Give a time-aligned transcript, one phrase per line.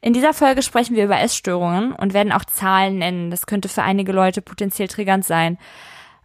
[0.00, 3.30] In dieser Folge sprechen wir über Essstörungen und werden auch Zahlen nennen.
[3.30, 5.58] Das könnte für einige Leute potenziell triggernd sein.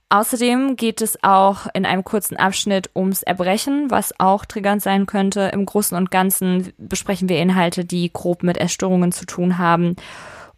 [0.09, 5.51] Außerdem geht es auch in einem kurzen Abschnitt ums Erbrechen, was auch triggernd sein könnte.
[5.53, 9.95] Im Großen und Ganzen besprechen wir Inhalte, die grob mit Essstörungen zu tun haben.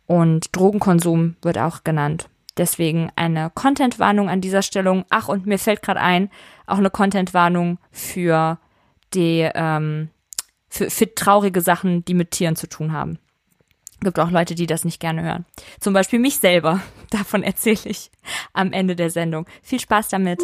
[0.08, 2.30] Und Drogenkonsum wird auch genannt.
[2.58, 5.06] Deswegen eine Contentwarnung an dieser Stellung.
[5.12, 6.32] Ach, und mir fällt gerade ein,
[6.66, 8.58] auch eine Contentwarnung für
[9.14, 10.10] die, ähm,
[10.74, 13.20] für, für traurige Sachen, die mit Tieren zu tun haben.
[14.02, 15.46] Gibt auch Leute, die das nicht gerne hören.
[15.80, 16.82] Zum Beispiel mich selber.
[17.12, 18.10] Davon erzähle ich
[18.54, 19.46] am Ende der Sendung.
[19.62, 20.42] Viel Spaß damit.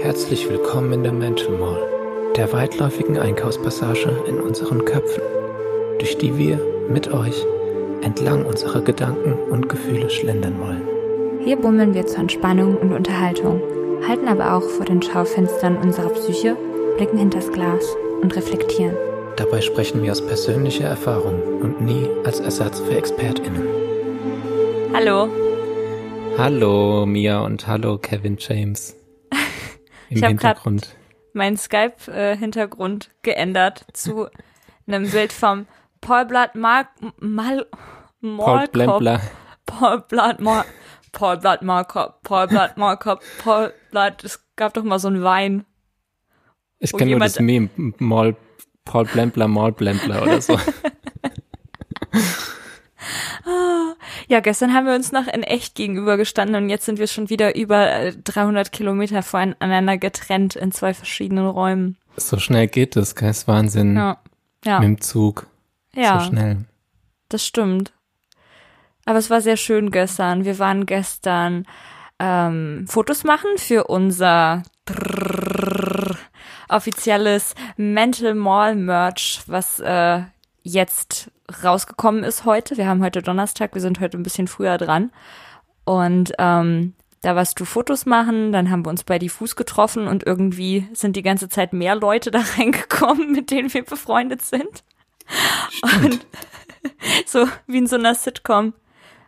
[0.00, 5.22] Herzlich willkommen in der Mental Mall, der weitläufigen Einkaufspassage in unseren Köpfen,
[6.02, 7.46] durch die wir mit euch
[8.02, 10.82] entlang unserer Gedanken und Gefühle schlendern wollen.
[11.44, 13.62] Hier bummeln wir zur Entspannung und Unterhaltung,
[14.08, 16.56] halten aber auch vor den Schaufenstern unserer Psyche,
[16.96, 17.84] blicken hinters Glas
[18.20, 18.96] und reflektieren.
[19.36, 23.64] Dabei sprechen wir aus persönlicher Erfahrung und nie als Ersatz für ExpertInnen.
[24.92, 25.28] Hallo.
[26.36, 28.96] Hallo Mia und hallo Kevin James.
[30.10, 30.96] Im Ich Hintergrund.
[31.32, 34.26] Mein Skype-Hintergrund geändert zu
[34.88, 35.66] einem Bild vom
[36.02, 36.88] Paul Blatt Mark
[37.20, 37.64] Mal
[38.20, 38.72] Paul Malkop.
[38.72, 39.20] Blempler.
[39.64, 40.66] Paul Blatt Mar
[41.12, 42.22] Paul Blatt Markop.
[42.22, 43.22] Paul Blatt Markop.
[43.42, 44.22] Paul Blatt.
[44.24, 45.64] Es gab doch mal so einen Wein.
[46.78, 47.70] Ich kenne nur das Meme.
[47.98, 48.36] Maul,
[48.84, 50.58] Paul Blempler, Maul Blempler oder so.
[54.28, 57.54] Ja, gestern haben wir uns noch in echt gegenübergestanden und jetzt sind wir schon wieder
[57.54, 61.98] über äh, 300 Kilometer voneinander getrennt in zwei verschiedenen Räumen.
[62.16, 63.28] so schnell geht das, gell?
[63.30, 63.96] Ist Wahnsinn.
[63.96, 64.18] Ja.
[64.64, 64.78] Ja.
[64.78, 65.48] Mit dem Zug.
[65.94, 66.20] Ja.
[66.20, 66.64] So schnell.
[67.28, 67.92] Das stimmt.
[69.04, 70.44] Aber es war sehr schön gestern.
[70.44, 71.66] Wir waren gestern
[72.18, 76.16] ähm, Fotos machen für unser Trrrr
[76.72, 80.22] offizielles Mental Mall Merch, was äh,
[80.62, 81.30] jetzt
[81.62, 82.76] rausgekommen ist heute.
[82.76, 85.12] Wir haben heute Donnerstag, wir sind heute ein bisschen früher dran.
[85.84, 90.26] Und ähm, da warst du Fotos machen, dann haben wir uns bei Diffus getroffen und
[90.26, 94.82] irgendwie sind die ganze Zeit mehr Leute da reingekommen, mit denen wir befreundet sind.
[95.82, 96.26] Und
[97.26, 98.74] so wie in so einer Sitcom.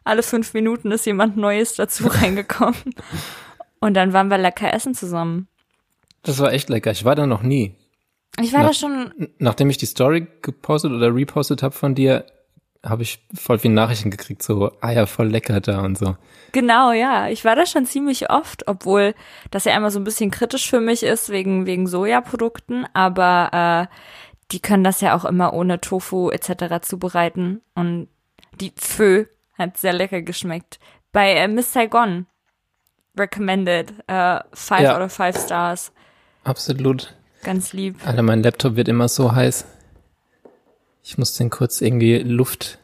[0.05, 2.95] Alle fünf Minuten ist jemand Neues dazu reingekommen.
[3.81, 5.49] Und dann waren wir lecker essen zusammen.
[6.23, 6.91] Das war echt lecker.
[6.91, 7.75] Ich war da noch nie.
[8.41, 12.27] Ich war Na- da schon, Nachdem ich die Story gepostet oder repostet habe von dir,
[12.85, 16.17] habe ich voll viele Nachrichten gekriegt, so, ah ja, voll lecker da und so.
[16.53, 17.29] genau, ja.
[17.29, 19.15] Ich war da schon ziemlich oft, obwohl
[19.51, 22.87] das ja immer so ein bisschen kritisch für mich ist, wegen, wegen Sojaprodukten.
[22.93, 23.95] Aber äh,
[24.51, 26.81] die können das ja auch immer ohne Tofu etc.
[26.83, 27.63] zubereiten.
[27.75, 28.09] Und
[28.61, 29.27] die Pfö
[29.59, 30.79] hat sehr lecker geschmeckt.
[31.13, 32.27] Bei äh, Miss Saigon
[33.17, 33.93] recommended.
[34.07, 34.97] Äh, five Ja.
[34.97, 35.93] out of five stars.
[36.45, 37.15] Absolut.
[37.43, 37.97] Ganz lieb.
[38.07, 39.67] Alter, mein Laptop wird immer so heiß.
[41.03, 42.79] Ich muss den kurz irgendwie Luft,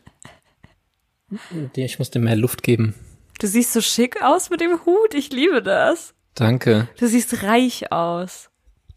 [1.75, 2.95] ich muss dem mehr Luft geben.
[3.39, 5.15] Du siehst so schick aus mit dem Hut.
[5.15, 6.13] Ich liebe das.
[6.35, 6.89] Danke.
[6.99, 8.51] Du siehst reich aus.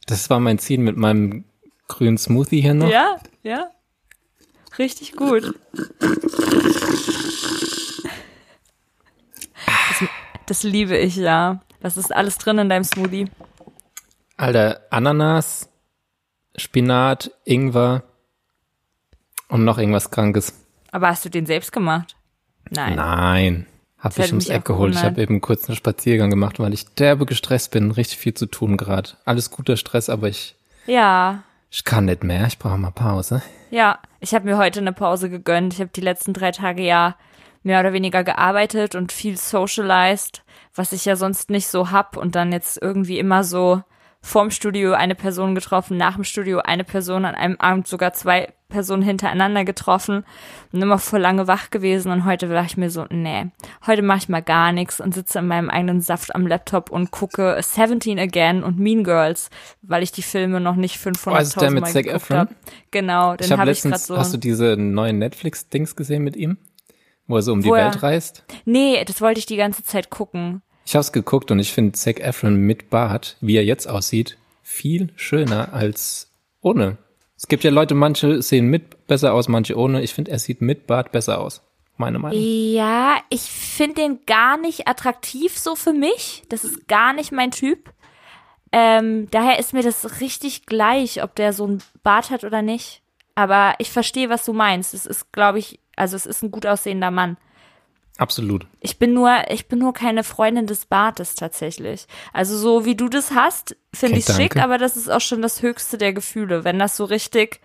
[0.08, 1.46] Das war mein Ziel mit meinem
[1.98, 2.90] grünen Smoothie hier noch.
[2.90, 3.70] Ja, ja.
[4.78, 5.54] Richtig gut.
[9.66, 10.10] Das,
[10.48, 11.62] das liebe ich ja.
[11.82, 13.28] Was ist alles drin in deinem Smoothie?
[14.38, 15.70] Alter, Ananas,
[16.56, 18.04] Spinat, Ingwer
[19.48, 20.54] und noch irgendwas Krankes.
[20.92, 22.16] Aber hast du den selbst gemacht?
[22.70, 22.96] Nein.
[22.96, 23.68] Nein.
[24.00, 24.96] Hab Das hätte ich ums Eck geholt.
[24.96, 27.92] Ich habe eben kurz einen Spaziergang gemacht, weil ich derbe gestresst bin.
[27.92, 29.12] Richtig viel zu tun gerade.
[29.24, 30.56] Alles guter Stress, aber ich,
[30.88, 31.44] Ja,
[31.74, 32.46] ich kann nicht mehr.
[32.46, 33.42] Ich brauche mal Pause.
[33.72, 34.00] ja.
[34.20, 35.74] Ich habe mir heute eine Pause gegönnt.
[35.74, 37.18] Ich habe die letzten drei Tage ja
[37.62, 40.44] mehr oder weniger gearbeitet und viel socialized,
[40.76, 43.82] was ich ja sonst nicht so hab und dann jetzt irgendwie immer so
[44.22, 48.54] vorm Studio eine Person getroffen, nach dem Studio eine Person, an einem Abend sogar zwei
[48.74, 50.26] Personen hintereinander getroffen
[50.74, 53.46] und immer voll lange wach gewesen und heute war ich mir so, nee,
[53.88, 57.12] heute mache ich mal gar nichts und sitze in meinem eigenen Saft am Laptop und
[57.12, 59.50] gucke 17 Again und Mean Girls,
[59.84, 62.38] weil ich die Filme noch nicht 500.000 Oh, ist der mit Mal Zac Efron?
[62.40, 62.56] habe.
[62.92, 64.18] Genau, den habe ich gerade letztens, so.
[64.18, 66.58] hast du diese neuen Netflix-Dings gesehen mit ihm?
[67.28, 68.44] Wo er so um die er- Welt reist?
[68.66, 70.62] nee, das wollte ich die ganze Zeit gucken.
[70.86, 74.38] Ich habe es geguckt und ich finde Zac Efron mit Bart, wie er jetzt aussieht,
[74.62, 76.98] viel schöner als ohne.
[77.38, 80.02] Es gibt ja Leute, manche sehen mit besser aus, manche ohne.
[80.02, 81.62] Ich finde, er sieht mit Bart besser aus.
[81.98, 82.40] Meine Meinung.
[82.42, 86.44] Ja, ich finde den gar nicht attraktiv so für mich.
[86.50, 87.94] Das ist gar nicht mein Typ.
[88.72, 93.04] Ähm, daher ist mir das richtig gleich, ob der so einen Bart hat oder nicht.
[93.36, 94.94] Aber ich verstehe, was du meinst.
[94.94, 97.38] Es ist, glaube ich, also es ist ein gut aussehender Mann.
[98.18, 98.68] Absolut.
[98.80, 102.06] Ich bin nur, ich bin nur keine Freundin des Bartes tatsächlich.
[102.32, 104.64] Also so wie du das hast, finde Okay, ich schick, danke.
[104.64, 107.60] aber das ist auch schon das höchste der Gefühle, wenn das so richtig.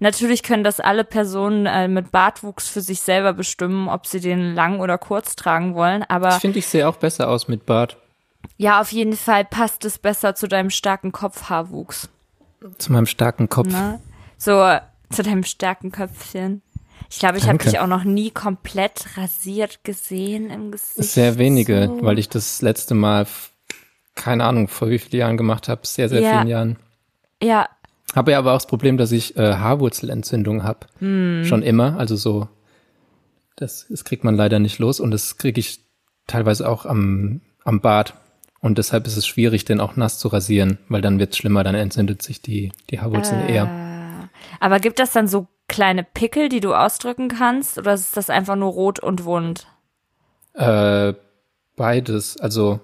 [0.00, 4.52] Natürlich können das alle Personen äh, mit Bartwuchs für sich selber bestimmen, ob sie den
[4.54, 6.02] lang oder kurz tragen wollen.
[6.02, 7.96] Aber Ich finde, ich sehe auch besser aus mit Bart.
[8.56, 12.08] ja, auf jeden Fall passt es besser zu deinem starken Kopfhaarwuchs.
[12.78, 13.68] Zu meinem starken Kopf.
[13.68, 14.00] Ne?
[14.38, 14.76] So
[15.10, 16.62] zu deinem starken Köpfchen.
[17.10, 21.10] Ich glaube, ich habe dich auch noch nie komplett rasiert gesehen im Gesicht.
[21.10, 22.02] Sehr wenige, so.
[22.04, 23.26] weil ich das letzte Mal,
[24.14, 25.86] keine Ahnung, vor wie vielen Jahren gemacht habe.
[25.86, 26.30] Sehr, sehr Ja.
[26.32, 26.76] vielen Jahren.
[27.42, 27.68] Ja,
[28.14, 30.86] Habe ja aber auch das Problem, dass ich äh, Haarwurzelentzündung habe.
[30.98, 31.44] Hm.
[31.44, 31.98] Schon immer.
[31.98, 32.48] Also so,
[33.56, 35.80] das, das kriegt man leider nicht los und das kriege ich
[36.26, 38.14] teilweise auch am, am Bart.
[38.60, 41.74] Und deshalb ist es schwierig, den auch nass zu rasieren, weil dann wird's schlimmer, dann
[41.74, 44.28] entzündet sich die, die Haarwurzel eher.
[44.58, 47.78] Aber gibt das dann so kleine Pickel, die du ausdrücken kannst?
[47.78, 49.66] Oder ist das einfach nur rot und wund?
[50.54, 51.14] Äh,
[51.74, 52.78] beides, also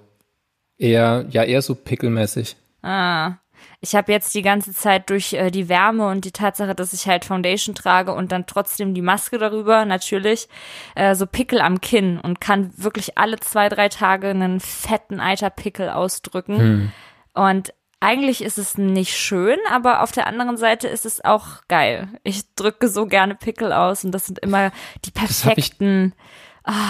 [0.76, 2.56] eher, ja, eher so pickelmäßig.
[2.82, 3.34] Ah.
[3.81, 7.06] Ich habe jetzt die ganze Zeit durch äh, die Wärme und die Tatsache, dass ich
[7.06, 10.48] halt Foundation trage und dann trotzdem die Maske darüber, natürlich,
[10.96, 15.90] äh, so Pickel am Kinn und kann wirklich alle zwei, drei Tage einen fetten Eiterpickel
[15.90, 16.92] ausdrücken.
[17.34, 22.08] Und eigentlich ist es nicht schön, aber auf der anderen Seite ist es auch geil.
[22.25, 24.70] Ich drücke so gerne Pickel aus und das sind immer
[25.05, 26.14] die hab ich- perfekten.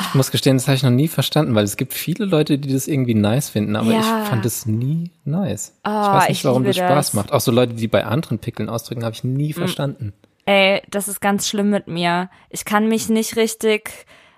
[0.09, 2.73] Ich muss gestehen, das habe ich noch nie verstanden, weil es gibt viele Leute, die
[2.73, 4.23] das irgendwie nice finden, aber Ja.
[4.23, 5.79] ich fand es nie nice.
[5.85, 7.33] ich Oh, weiß nicht, ich warum das Spaß macht.
[7.33, 10.12] Auch so Leute, die bei anderen Pickeln ausdrücken, habe ich nie verstanden.
[10.45, 12.31] Ey, das ist ganz schlimm mit mir.
[12.51, 13.91] Ich kann mich nicht richtig,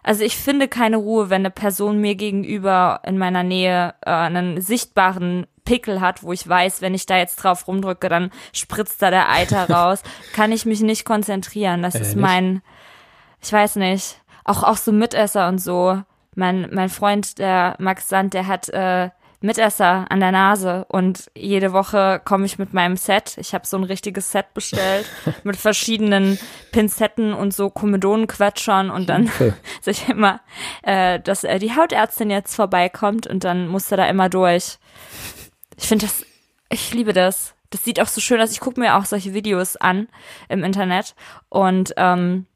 [0.03, 4.61] also ich finde keine Ruhe, wenn eine Person mir gegenüber in meiner Nähe äh, einen
[4.61, 9.11] sichtbaren Pickel hat, wo ich weiß, wenn ich da jetzt drauf rumdrücke, dann spritzt da
[9.11, 10.03] der Eiter raus.
[10.33, 11.83] Kann ich mich nicht konzentrieren.
[11.83, 12.17] Das ist Ehrlich?
[12.17, 12.63] mein,
[13.43, 16.03] ich weiß nicht, auch auch so Mitesser und so.
[16.35, 19.11] Mein mein Freund, der Max Sand, der hat äh,
[19.43, 23.37] Mitesser an der Nase und jede Woche komme ich mit meinem Set.
[23.39, 25.07] Ich habe so ein richtiges Set bestellt
[25.45, 26.39] mit verschiedenen
[26.71, 29.55] Pinzetten und so Komedonen-Quetschern und dann Hilfe.
[29.81, 30.41] sag ich immer,
[30.83, 34.79] äh, dass äh, die Hautärztin jetzt vorbeikommt und dann muss er da immer durch.
[35.77, 36.25] Ich finde das,
[36.71, 37.55] ich liebe das.
[37.71, 38.53] Das sieht auch so schön aus.
[38.53, 40.09] Ich gucke mir auch solche Videos an
[40.49, 41.15] im Internet
[41.49, 42.47] und ähm,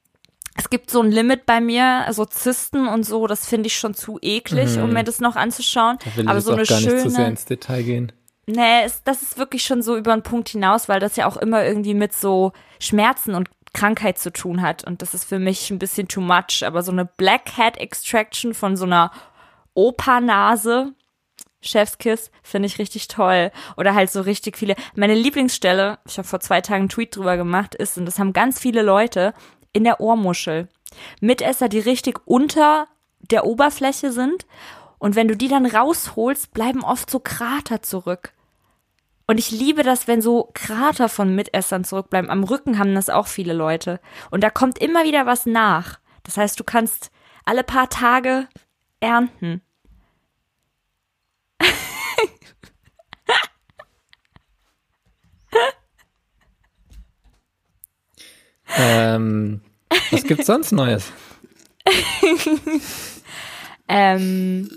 [0.58, 3.94] es gibt so ein Limit bei mir, so Zysten und so, das finde ich schon
[3.94, 5.98] zu eklig, um mir das noch anzuschauen.
[6.04, 8.12] Da will Aber so eine gar nicht zu sehr schöne, ins Detail gehen.
[8.46, 11.36] nee, es, das ist wirklich schon so über den Punkt hinaus, weil das ja auch
[11.36, 14.84] immer irgendwie mit so Schmerzen und Krankheit zu tun hat.
[14.84, 16.64] Und das ist für mich ein bisschen too much.
[16.64, 19.10] Aber so eine Blackhead Extraction von so einer
[19.74, 20.94] Opernase,
[21.66, 23.50] Chefskiss, finde ich richtig toll.
[23.76, 24.76] Oder halt so richtig viele.
[24.94, 28.32] Meine Lieblingsstelle, ich habe vor zwei Tagen einen Tweet drüber gemacht, ist, und das haben
[28.32, 29.34] ganz viele Leute,
[29.72, 30.68] in der Ohrmuschel.
[31.20, 32.88] Mitesser, die richtig unter
[33.20, 34.46] der Oberfläche sind.
[34.98, 38.32] Und wenn du die dann rausholst, bleiben oft so Krater zurück.
[39.26, 42.30] Und ich liebe das, wenn so Krater von Mitessern zurückbleiben.
[42.30, 44.00] Am Rücken haben das auch viele Leute.
[44.30, 45.98] Und da kommt immer wieder was nach.
[46.22, 47.10] Das heißt, du kannst
[47.44, 48.48] alle paar Tage
[49.00, 49.62] ernten.
[58.78, 59.62] Ähm,
[60.10, 61.12] was gibt's sonst Neues?
[63.88, 64.68] Ähm,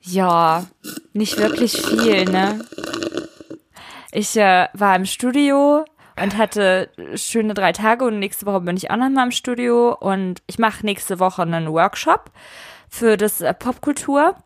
[0.00, 0.66] ja,
[1.12, 2.64] nicht wirklich viel, ne?
[4.12, 5.84] Ich äh, war im Studio
[6.20, 9.96] und hatte schöne drei Tage und nächste Woche bin ich auch noch mal im Studio
[9.98, 12.30] und ich mache nächste Woche einen Workshop
[12.88, 14.36] für das äh, Popkultur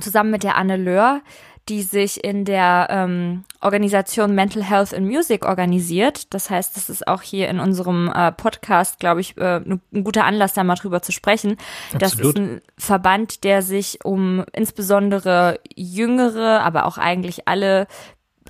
[0.00, 1.22] zusammen mit der Anne Löhr,
[1.68, 6.32] die sich in der ähm, Organisation Mental Health in Music organisiert.
[6.32, 10.24] Das heißt, das ist auch hier in unserem äh, Podcast, glaube ich, äh, ein guter
[10.24, 11.56] Anlass, da mal drüber zu sprechen.
[11.98, 12.38] Das Absolut.
[12.38, 17.86] ist ein Verband, der sich um insbesondere jüngere, aber auch eigentlich alle,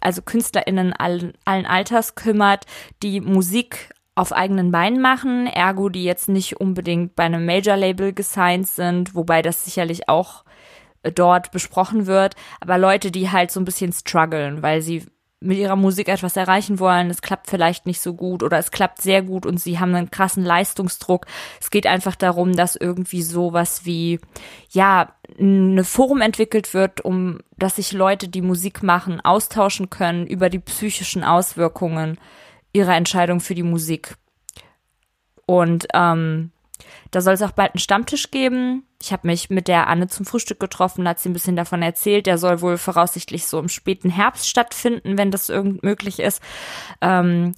[0.00, 2.66] also KünstlerInnen allen, allen Alters kümmert,
[3.02, 8.66] die Musik auf eigenen Beinen machen, ergo die jetzt nicht unbedingt bei einem Major-Label gesigned
[8.66, 10.44] sind, wobei das sicherlich auch
[11.12, 15.04] dort besprochen wird, aber Leute, die halt so ein bisschen strugglen, weil sie
[15.40, 19.00] mit ihrer Musik etwas erreichen wollen, es klappt vielleicht nicht so gut oder es klappt
[19.00, 21.26] sehr gut und sie haben einen krassen Leistungsdruck.
[21.60, 24.18] Es geht einfach darum, dass irgendwie sowas wie,
[24.70, 30.50] ja, eine Forum entwickelt wird, um, dass sich Leute, die Musik machen, austauschen können über
[30.50, 32.18] die psychischen Auswirkungen
[32.72, 34.16] ihrer Entscheidung für die Musik.
[35.46, 36.50] Und ähm,
[37.12, 38.87] da soll es auch bald einen Stammtisch geben.
[39.00, 42.26] Ich habe mich mit der Anne zum Frühstück getroffen, hat sie ein bisschen davon erzählt.
[42.26, 46.42] Der soll wohl voraussichtlich so im späten Herbst stattfinden, wenn das irgend möglich ist.
[47.00, 47.54] Ähm,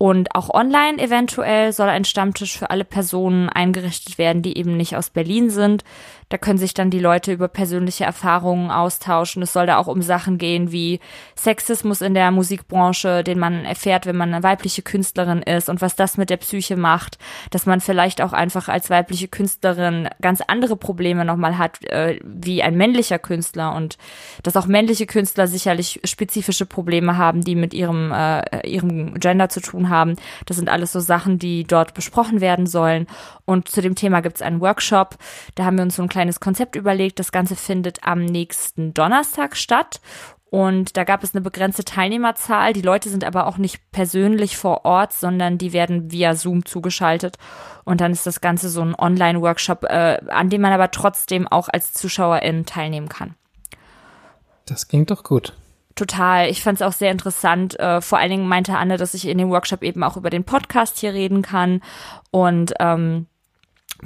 [0.00, 4.94] Und auch online eventuell soll ein Stammtisch für alle Personen eingerichtet werden, die eben nicht
[4.96, 5.82] aus Berlin sind.
[6.28, 9.42] Da können sich dann die Leute über persönliche Erfahrungen austauschen.
[9.42, 11.00] Es soll da auch um Sachen gehen wie
[11.36, 15.96] Sexismus in der Musikbranche, den man erfährt, wenn man eine weibliche Künstlerin ist und was
[15.96, 17.18] das mit der Psyche macht,
[17.50, 22.62] dass man vielleicht auch einfach als weibliche Künstlerin ganz andere Probleme nochmal hat, äh, wie
[22.62, 23.96] ein männlicher Künstler und
[24.42, 29.60] dass auch männliche Künstler sicherlich spezifische Probleme haben, die mit ihrem, äh, ihrem Gender zu
[29.60, 30.16] tun haben.
[30.46, 33.06] Das sind alles so Sachen, die dort besprochen werden sollen.
[33.48, 35.16] Und zu dem Thema gibt es einen Workshop.
[35.54, 37.18] Da haben wir uns so ein kleines Konzept überlegt.
[37.18, 40.02] Das Ganze findet am nächsten Donnerstag statt.
[40.50, 42.74] Und da gab es eine begrenzte Teilnehmerzahl.
[42.74, 47.38] Die Leute sind aber auch nicht persönlich vor Ort, sondern die werden via Zoom zugeschaltet.
[47.84, 51.70] Und dann ist das Ganze so ein Online-Workshop, äh, an dem man aber trotzdem auch
[51.70, 53.34] als Zuschauerin teilnehmen kann.
[54.66, 55.54] Das klingt doch gut.
[55.94, 56.50] Total.
[56.50, 57.80] Ich fand es auch sehr interessant.
[57.80, 60.44] Äh, vor allen Dingen meinte Anne, dass ich in dem Workshop eben auch über den
[60.44, 61.80] Podcast hier reden kann.
[62.30, 63.26] Und ähm,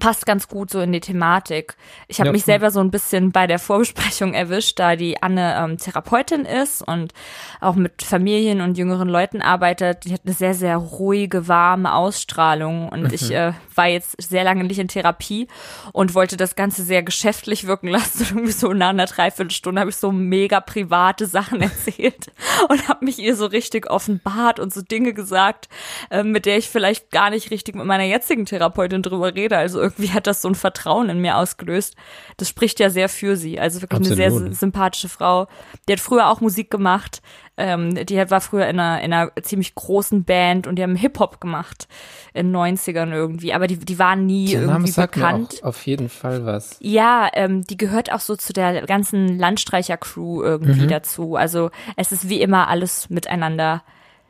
[0.01, 1.77] passt ganz gut so in die Thematik.
[2.09, 5.55] Ich habe Ja, mich selber so ein bisschen bei der Vorbesprechung erwischt, da die Anne
[5.59, 7.13] ähm, Therapeutin ist und
[7.61, 10.05] auch mit Familien und jüngeren Leuten arbeitet.
[10.05, 14.65] Die hat eine sehr, sehr ruhige, warme Ausstrahlung und ich äh, war jetzt sehr lange
[14.65, 15.49] nicht in Therapie
[15.93, 18.23] und wollte das Ganze sehr geschäftlich wirken lassen.
[18.23, 22.31] Und irgendwie so nach einer Dreiviertelstunde habe ich so mega private Sachen erzählt
[22.69, 25.69] und habe mich ihr so richtig offenbart und so Dinge gesagt,
[26.11, 29.57] äh, mit der ich vielleicht gar nicht richtig mit meiner jetzigen Therapeutin drüber rede.
[29.57, 31.95] Also irgendwie hat das so ein Vertrauen in mir ausgelöst.
[32.37, 33.59] Das spricht ja sehr für sie.
[33.61, 34.53] Also wirklich eine sehr Absolut.
[34.55, 35.47] sy- sympathische Frau.
[35.89, 37.23] Die hat früher auch Musik gemacht.
[37.59, 40.97] Ähm, die hat, war früher in einer, in einer ziemlich großen Band und die haben
[40.97, 41.87] Hip-Hop gemacht
[42.33, 43.53] in den 90ern irgendwie.
[43.53, 45.53] Aber die, die waren nie Der Name irgendwie sagt bekannt.
[45.53, 46.77] mir auch auf jeden Fall was.
[46.81, 51.37] Ja, ähm, die gehört auch so zu der ganzen Landstreicher-Crew irgendwie dazu.
[51.37, 53.83] Also es ist wie immer alles miteinander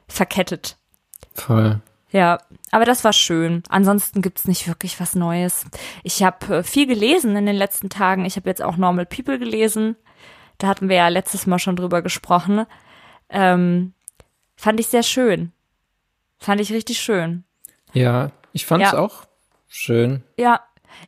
[0.09, 0.77] verkettet.
[1.35, 1.81] Voll.
[2.11, 2.39] Ja,
[2.71, 3.63] aber das war schön.
[3.71, 5.65] Ansonsten gibt's nicht wirklich was Neues.
[6.03, 8.27] Ich habe äh, viel gelesen in den letzten Tagen.
[8.27, 9.97] Ich habe jetzt auch Normal People gelesen.
[10.59, 12.67] Da hatten wir ja letztes Mal schon drüber gesprochen.
[13.33, 13.93] Ähm,
[14.57, 15.53] fand ich sehr schön.
[16.39, 17.45] Fand ich richtig schön.
[17.93, 18.99] Ja, ich fand es Ja.
[18.99, 19.25] auch
[19.69, 20.23] schön.
[20.39, 20.61] Ja,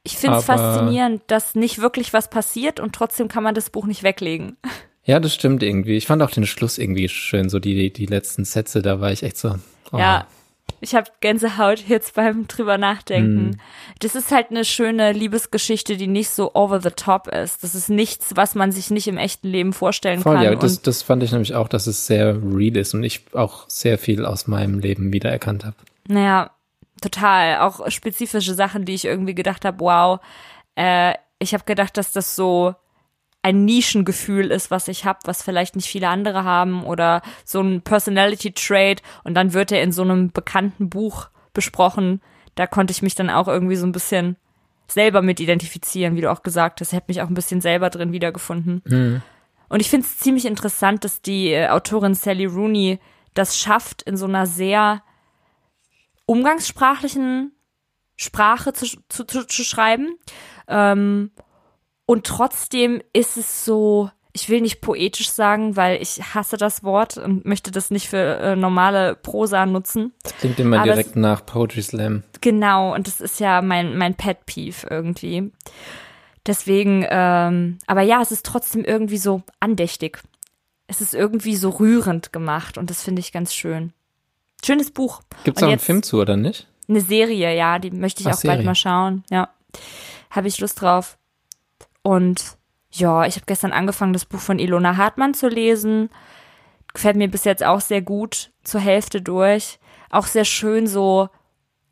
[0.03, 3.87] ich finde es faszinierend, dass nicht wirklich was passiert und trotzdem kann man das Buch
[3.87, 4.57] nicht weglegen.
[5.07, 5.99] Ja, das stimmt irgendwie.
[5.99, 9.23] Ich fand auch den Schluss irgendwie schön, so die, die letzten Sätze, da war ich
[9.23, 9.57] echt so.
[9.93, 9.99] Oh.
[9.99, 10.27] Ja,
[10.81, 13.45] ich habe Gänsehaut jetzt beim drüber nachdenken.
[13.45, 13.61] Mhm.
[14.01, 17.65] Das ist halt eine schöne Liebesgeschichte, die nicht so over the top ist.
[17.65, 20.45] Das ist nichts, was man sich nicht im echten Leben vorstellen Voll, kann.
[20.45, 23.69] ja, das, das fand ich nämlich auch, dass es sehr real ist und ich auch
[23.69, 25.77] sehr viel aus meinem Leben wiedererkannt habe.
[26.07, 26.51] naja,
[27.01, 27.59] total.
[27.61, 30.21] Auch spezifische Sachen, die ich irgendwie gedacht habe, wow,
[30.77, 32.75] äh, ich habe gedacht, dass das so
[33.45, 37.83] ein Nischengefühl ist, was ich habe, was vielleicht nicht viele andere haben oder so ein
[37.83, 42.23] Personality Trait und dann wird er in so einem bekannten Buch besprochen.
[42.55, 44.37] Da konnte ich mich dann auch irgendwie so ein bisschen
[44.89, 46.93] selber mit identifizieren, wie du auch gesagt hast.
[46.93, 48.81] Ich habe mich auch ein bisschen selber drin wiedergefunden.
[49.69, 52.99] Und ich finde es ziemlich interessant, dass die äh, Autorin Sally Rooney
[53.35, 55.03] das schafft, in so einer sehr
[56.25, 57.53] umgangssprachlichen
[58.17, 60.17] Sprache zu, zu, zu, zu schreiben.
[60.67, 61.31] Ähm,
[62.07, 67.17] und trotzdem ist es so, ich will nicht poetisch sagen, weil ich hasse das Wort
[67.17, 70.13] und möchte das nicht für äh, normale Prosa nutzen.
[70.23, 72.25] Das klingt immer Aber direkt nach Poetry Slam.
[72.41, 75.53] Genau, und das ist ja mein, mein Pet Peeve irgendwie.
[76.47, 80.21] Deswegen, ähm, aber ja, es ist trotzdem irgendwie so andächtig.
[80.89, 83.93] Es ist irgendwie so rührend gemacht und das finde ich ganz schön.
[84.65, 85.23] Schönes Buch.
[85.45, 86.67] Gibt's Und auch einen Film zu, oder nicht?
[86.89, 88.65] Eine Serie, ja, die möchte ich Ach, auch bald Serie.
[88.67, 89.25] mal schauen.
[89.31, 89.49] Ja,
[90.31, 91.17] habe ich Lust drauf.
[92.05, 92.59] Und
[92.91, 96.11] ja, ich habe gestern angefangen, das Buch von Ilona Hartmann zu lesen.
[96.93, 99.81] Gefällt mir bis jetzt auch sehr gut, zur Hälfte durch.
[100.11, 101.29] Auch sehr schön so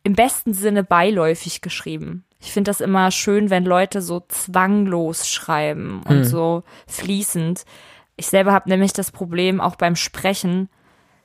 [0.05, 2.25] im besten Sinne beiläufig geschrieben.
[2.41, 7.65] Ich finde das immer schön, wenn Leute so zwanglos schreiben und so fließend.
[8.17, 10.69] Ich selber habe nämlich das Problem auch beim Sprechen,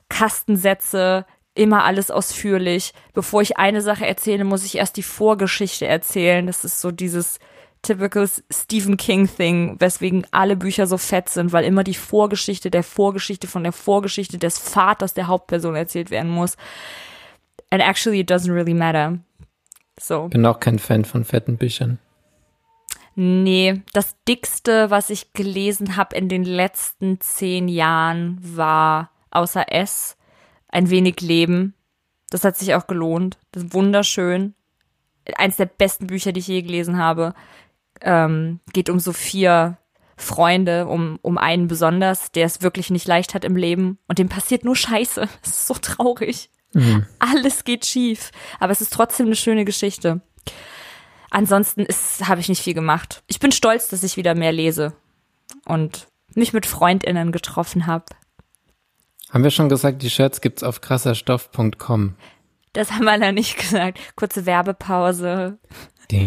[0.08, 2.94] Kastensätze, immer alles ausführlich.
[3.12, 6.46] Bevor ich eine Sache erzähle, muss ich erst die Vorgeschichte erzählen.
[6.46, 7.38] Das ist so dieses
[7.82, 12.82] typical Stephen King Thing, weswegen alle Bücher so fett sind, weil immer die Vorgeschichte der
[12.82, 16.56] Vorgeschichte von der Vorgeschichte des Vaters der Hauptperson erzählt werden muss.
[17.70, 19.18] And actually it doesn't really matter.
[20.00, 20.28] So.
[20.28, 21.98] Bin auch kein Fan von fetten Büchern.
[23.14, 30.16] Nee, das dickste, was ich gelesen habe in den letzten zehn Jahren, war außer S
[30.68, 31.74] ein wenig Leben.
[32.30, 33.38] Das hat sich auch gelohnt.
[33.50, 34.54] Das ist wunderschön.
[35.36, 37.34] Eins der besten Bücher, die ich je gelesen habe.
[38.00, 39.78] Ähm, geht um so vier
[40.16, 44.28] Freunde, um, um einen besonders, der es wirklich nicht leicht hat im Leben und dem
[44.28, 45.28] passiert nur Scheiße.
[45.42, 46.50] Das ist so traurig.
[46.72, 47.06] Mhm.
[47.18, 48.30] Alles geht schief.
[48.60, 50.20] Aber es ist trotzdem eine schöne Geschichte.
[51.30, 51.86] Ansonsten
[52.26, 53.22] habe ich nicht viel gemacht.
[53.26, 54.94] Ich bin stolz, dass ich wieder mehr lese
[55.66, 58.04] und mich mit FreundInnen getroffen habe.
[59.30, 62.14] Haben wir schon gesagt, die Shirts gibt's auf krasserstoff.com.
[62.72, 63.98] Das haben wir noch nicht gesagt.
[64.16, 65.58] Kurze Werbepause.
[66.10, 66.20] Du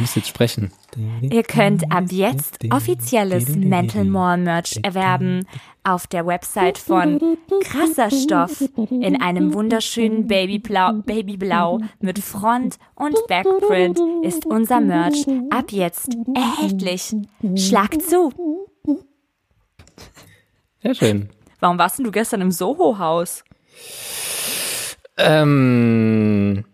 [0.00, 0.72] musst jetzt sprechen.
[1.20, 5.46] Ihr könnt ab jetzt offizielles Mental Mall Merch erwerben
[5.84, 14.00] auf der Website von Krasser Stoff in einem wunderschönen Babyblau, Babyblau mit Front- und Backprint
[14.22, 17.14] ist unser Merch ab jetzt erhältlich.
[17.54, 18.32] Schlag zu!
[20.82, 21.28] Sehr schön.
[21.60, 23.44] Warum warst denn du gestern im Soho-Haus?
[25.16, 26.64] Ähm,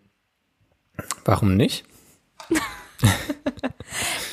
[1.25, 1.85] warum nicht?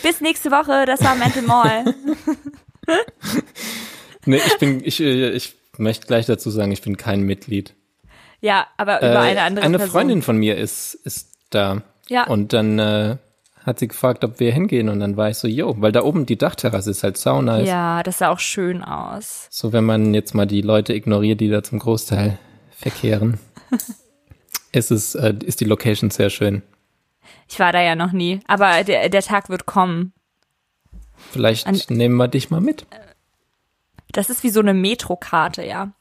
[0.03, 1.95] Bis nächste Woche, das war Mental Mall.
[4.25, 7.73] nee, ich bin, ich, äh, ich möchte gleich dazu sagen, ich bin kein Mitglied.
[8.39, 9.91] Ja, aber über äh, eine andere Eine Person.
[9.91, 11.81] Freundin von mir ist, ist da.
[12.07, 12.27] Ja.
[12.27, 13.17] Und dann äh,
[13.65, 16.25] hat sie gefragt, ob wir hingehen und dann war ich so, yo, weil da oben
[16.25, 17.67] die Dachterrasse ist halt sau nice.
[17.67, 19.47] Ja, das sah auch schön aus.
[19.49, 22.37] So, wenn man jetzt mal die Leute ignoriert, die da zum Großteil
[22.71, 23.39] verkehren,
[24.71, 26.63] ist es, äh, ist die Location sehr schön.
[27.49, 30.13] Ich war da ja noch nie, aber der, der Tag wird kommen.
[31.31, 32.85] Vielleicht An, nehmen wir dich mal mit.
[34.11, 35.91] Das ist wie so eine Metrokarte, ja.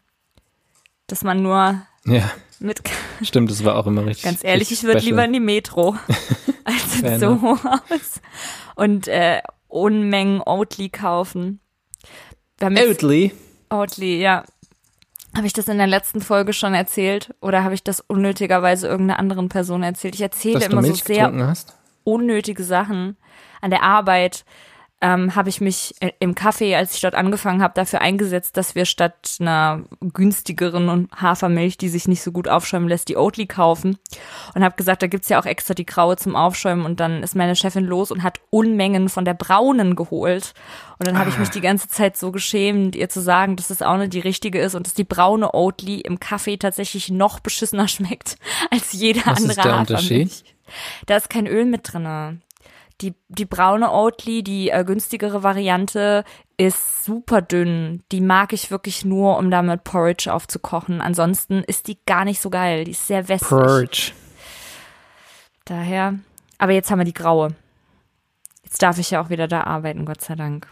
[1.06, 2.30] Dass man nur ja.
[2.58, 2.82] mit.
[3.22, 4.24] Stimmt, das war auch immer richtig.
[4.24, 5.96] Ganz ehrlich, ich würde lieber in die Metro
[6.64, 8.20] als ins Soho-Haus
[8.74, 11.60] und äh, Unmengen Oatly kaufen.
[12.60, 13.32] Oatly?
[13.70, 14.44] Oatly, ja.
[15.36, 19.18] Habe ich das in der letzten Folge schon erzählt oder habe ich das unnötigerweise irgendeiner
[19.18, 20.14] anderen Person erzählt?
[20.14, 21.76] Ich erzähle Dass immer so sehr hast?
[22.04, 23.18] unnötige Sachen
[23.60, 24.46] an der Arbeit
[25.02, 28.86] ähm, habe ich mich im Kaffee, als ich dort angefangen habe, dafür eingesetzt, dass wir
[28.86, 33.98] statt einer günstigeren Hafermilch, die sich nicht so gut aufschäumen lässt, die Oatly kaufen.
[34.54, 36.86] Und habe gesagt, da gibt's ja auch extra die graue zum Aufschäumen.
[36.86, 40.54] Und dann ist meine Chefin los und hat Unmengen von der braunen geholt.
[40.98, 43.82] Und dann habe ich mich die ganze Zeit so geschämt, ihr zu sagen, dass das
[43.82, 47.88] auch nicht die richtige ist und dass die braune Oatly im Kaffee tatsächlich noch beschissener
[47.88, 48.38] schmeckt
[48.70, 49.90] als jede Was andere ist der Hafermilch.
[49.90, 50.44] Unterschied?
[51.04, 52.40] Da ist kein Öl mit drinne.
[53.02, 56.24] Die, die braune Oatly, die äh, günstigere Variante,
[56.56, 58.02] ist super dünn.
[58.10, 61.00] Die mag ich wirklich nur, um damit Porridge aufzukochen.
[61.00, 62.84] Ansonsten ist die gar nicht so geil.
[62.84, 63.48] Die ist sehr wässrig.
[63.50, 64.12] Porridge.
[65.66, 66.14] Daher.
[66.58, 67.54] Aber jetzt haben wir die graue.
[68.64, 70.68] Jetzt darf ich ja auch wieder da arbeiten, Gott sei Dank.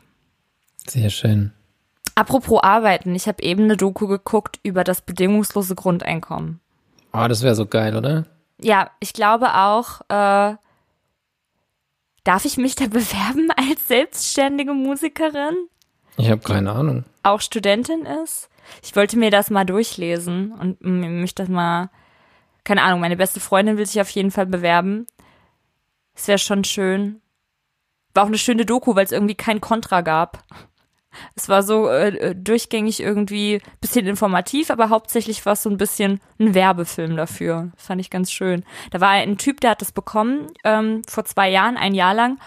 [0.87, 1.53] Sehr schön.
[2.15, 6.61] Apropos arbeiten, ich habe eben eine Doku geguckt über das bedingungslose Grundeinkommen.
[7.13, 8.25] Oh, das wäre so geil, oder?
[8.61, 10.55] Ja, ich glaube auch, äh,
[12.25, 15.69] Darf ich mich da bewerben als selbstständige Musikerin?
[16.17, 17.05] Ich habe keine Ahnung.
[17.23, 18.49] Auch Studentin ist?
[18.83, 21.91] Ich wollte mir das mal durchlesen und mich das mal,
[22.65, 25.07] keine Ahnung, meine beste Freundin will sich auf jeden Fall bewerben.
[26.15, 27.21] Es wäre schon schön.
[28.15, 30.45] War auch eine schöne Doku, weil es irgendwie kein Kontra gab.
[31.35, 35.77] Es war so äh, äh, durchgängig irgendwie bisschen informativ, aber hauptsächlich war es so ein
[35.77, 37.73] bisschen ein Werbefilm dafür.
[37.77, 38.65] Fand ich ganz schön.
[38.91, 42.39] Da war ein Typ, der hat das bekommen ähm, vor zwei Jahren, ein Jahr lang,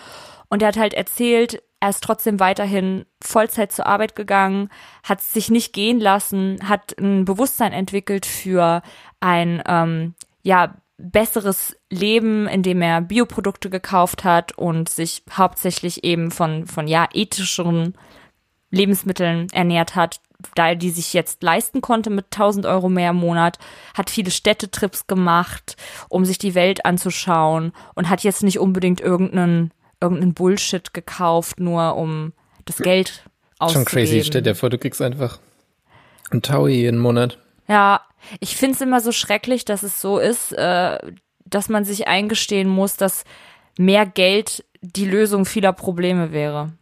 [0.49, 4.69] und der hat halt erzählt, er ist trotzdem weiterhin Vollzeit zur Arbeit gegangen,
[5.03, 8.82] hat sich nicht gehen lassen, hat ein Bewusstsein entwickelt für
[9.19, 16.65] ein ähm, ja besseres Leben, indem er Bioprodukte gekauft hat und sich hauptsächlich eben von
[16.65, 17.95] von ja ethischeren
[18.69, 20.19] Lebensmitteln ernährt hat,
[20.56, 23.58] da er die sich jetzt leisten konnte mit 1000 Euro mehr im Monat,
[23.95, 25.75] hat viele Städtetrips gemacht,
[26.10, 31.95] um sich die Welt anzuschauen und hat jetzt nicht unbedingt irgendeinen, irgendeinen Bullshit gekauft, nur
[31.95, 32.34] um
[32.65, 33.23] das Geld
[33.58, 33.89] auszugeben.
[33.89, 34.23] Schon crazy.
[34.23, 35.39] Stell dir vor, du kriegst einfach
[36.30, 37.39] ein Taui jeden Monat.
[37.67, 38.01] Ja,
[38.39, 40.97] ich find's immer so schrecklich, dass es so ist, äh,
[41.45, 43.23] dass man sich eingestehen muss, dass
[43.77, 46.73] mehr Geld die Lösung vieler Probleme wäre.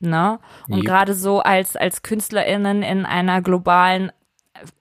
[0.00, 0.40] Ne?
[0.68, 0.86] Und Yep.
[0.86, 4.10] gerade so als, als KünstlerInnen in einer globalen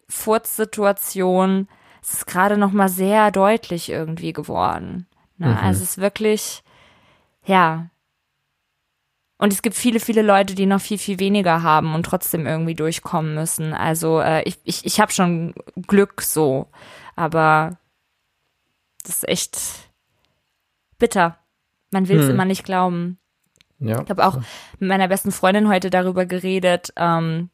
[0.08, 1.68] Furzsituation
[2.02, 5.08] ist es gerade nochmal sehr deutlich irgendwie geworden.
[5.38, 5.48] Ne?
[5.50, 5.58] Mhm.
[5.58, 6.64] Also es ist wirklich,
[7.46, 7.90] ja.
[9.38, 12.74] Und es gibt viele, viele Leute, die noch viel, viel weniger haben und trotzdem irgendwie
[12.76, 13.74] durchkommen müssen.
[13.74, 15.54] Also äh, ich, ich, ich habe schon
[15.88, 16.68] Glück so,
[17.16, 17.78] aber
[19.04, 19.60] das ist echt
[20.98, 21.38] bitter.
[21.92, 22.32] Man will es Hm.
[22.32, 23.19] immer nicht glauben.
[23.80, 24.02] Ja.
[24.02, 24.38] Ich habe auch
[24.80, 27.50] mit meiner besten Freundin heute darüber geredet, ähm,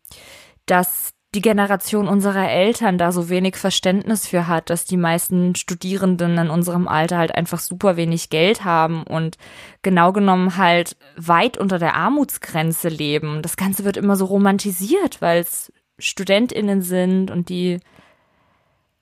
[0.65, 6.37] dass die Generation unserer Eltern da so wenig Verständnis für hat, dass die meisten Studierenden
[6.37, 9.37] in unserem Alter halt einfach super wenig Geld haben und
[9.81, 13.41] genau genommen halt weit unter der Armutsgrenze leben.
[13.41, 17.79] Das Ganze wird immer so romantisiert, weil es StudentInnen sind und die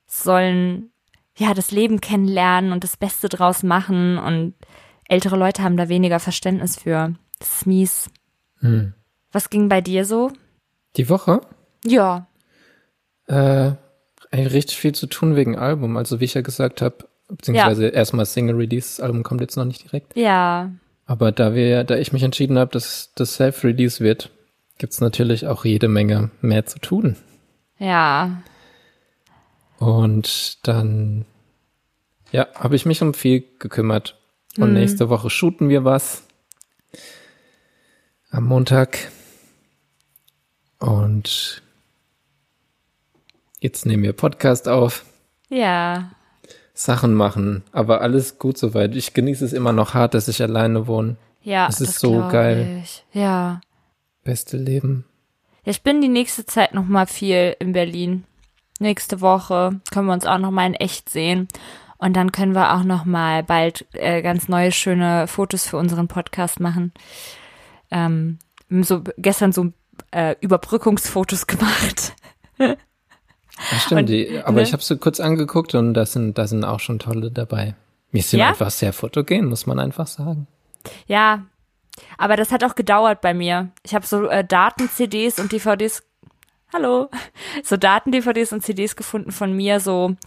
[0.08, 0.92] sollen
[1.38, 4.56] ja das Leben kennenlernen und das Beste draus machen und
[5.08, 7.14] ältere Leute haben da weniger Verständnis für.
[7.40, 8.10] Das ist mies.
[8.60, 8.94] Hm.
[9.32, 10.32] Was ging bei dir so?
[10.96, 11.42] Die Woche?
[11.86, 12.28] Ja.
[13.28, 13.72] Äh,
[14.32, 15.98] richtig viel zu tun wegen Album.
[15.98, 17.90] Also wie ich ja gesagt habe, beziehungsweise ja.
[17.90, 20.16] erstmal Single Release, das Album kommt jetzt noch nicht direkt.
[20.16, 20.72] Ja.
[21.06, 24.30] Aber da wir, da ich mich entschieden habe, dass das Self-Release wird,
[24.78, 27.18] gibt's natürlich auch jede Menge mehr zu tun.
[27.78, 28.42] Ja.
[29.80, 31.26] Und dann,
[32.32, 34.18] ja, habe ich mich um viel gekümmert.
[34.58, 34.74] Und hm.
[34.74, 36.24] nächste Woche shooten wir was.
[38.30, 39.12] Am Montag.
[40.80, 41.64] Und
[43.60, 45.06] jetzt nehmen wir Podcast auf.
[45.50, 46.12] Ja.
[46.74, 48.96] Sachen machen, aber alles gut soweit.
[48.96, 51.18] Ich genieße es immer noch hart, dass ich alleine wohne.
[51.44, 52.82] Ja, es ist so geil.
[52.84, 53.06] Ich.
[53.14, 53.62] Ja.
[54.24, 55.06] Beste Leben.
[55.66, 58.24] Ja, ich bin die nächste Zeit noch mal viel in Berlin.
[58.80, 61.48] Nächste Woche können wir uns auch noch mal in echt sehen
[62.04, 66.10] und dann können wir auch noch mal bald äh, ganz neue schöne Fotos für unseren
[66.10, 66.92] Podcast machen.
[67.92, 68.40] Ähm,
[68.70, 69.72] so gestern so
[70.12, 72.14] äh, Überbrückungsfotos gemacht.
[72.58, 72.76] Ja,
[73.80, 74.64] stimmt, und, die, aber ne?
[74.64, 77.74] ich habe so kurz angeguckt und da sind, da sind auch schon tolle dabei.
[78.12, 78.50] Wir sind ja?
[78.50, 80.48] einfach sehr fotogen, muss man einfach sagen.
[81.08, 81.46] Ja,
[82.18, 83.70] aber das hat auch gedauert bei mir.
[83.84, 86.04] Ich habe so äh, Daten-CDs und DVDs,
[86.74, 87.10] hallo,
[87.64, 90.18] so Daten-DVDs und CDs gefunden von mir, so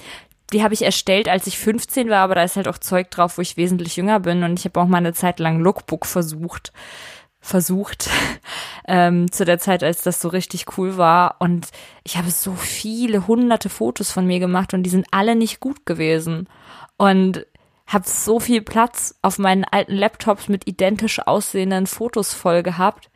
[0.53, 3.39] die habe ich erstellt, als ich 15 war, aber da ist halt auch Zeug drauf,
[3.39, 6.73] wo ich wesentlich jünger bin und ich habe auch mal eine Zeit lang Lookbook versucht
[7.47, 8.11] versucht,
[8.89, 11.37] ähm, zu der Zeit, als das so richtig cool war.
[11.39, 11.69] Und
[12.03, 15.87] ich habe so viele hunderte Fotos von mir gemacht und die sind alle nicht gut
[15.87, 16.49] gewesen.
[16.97, 17.47] Und
[17.87, 23.11] habe so viel Platz auf meinen alten Laptops mit identisch aussehenden Fotos voll gehabt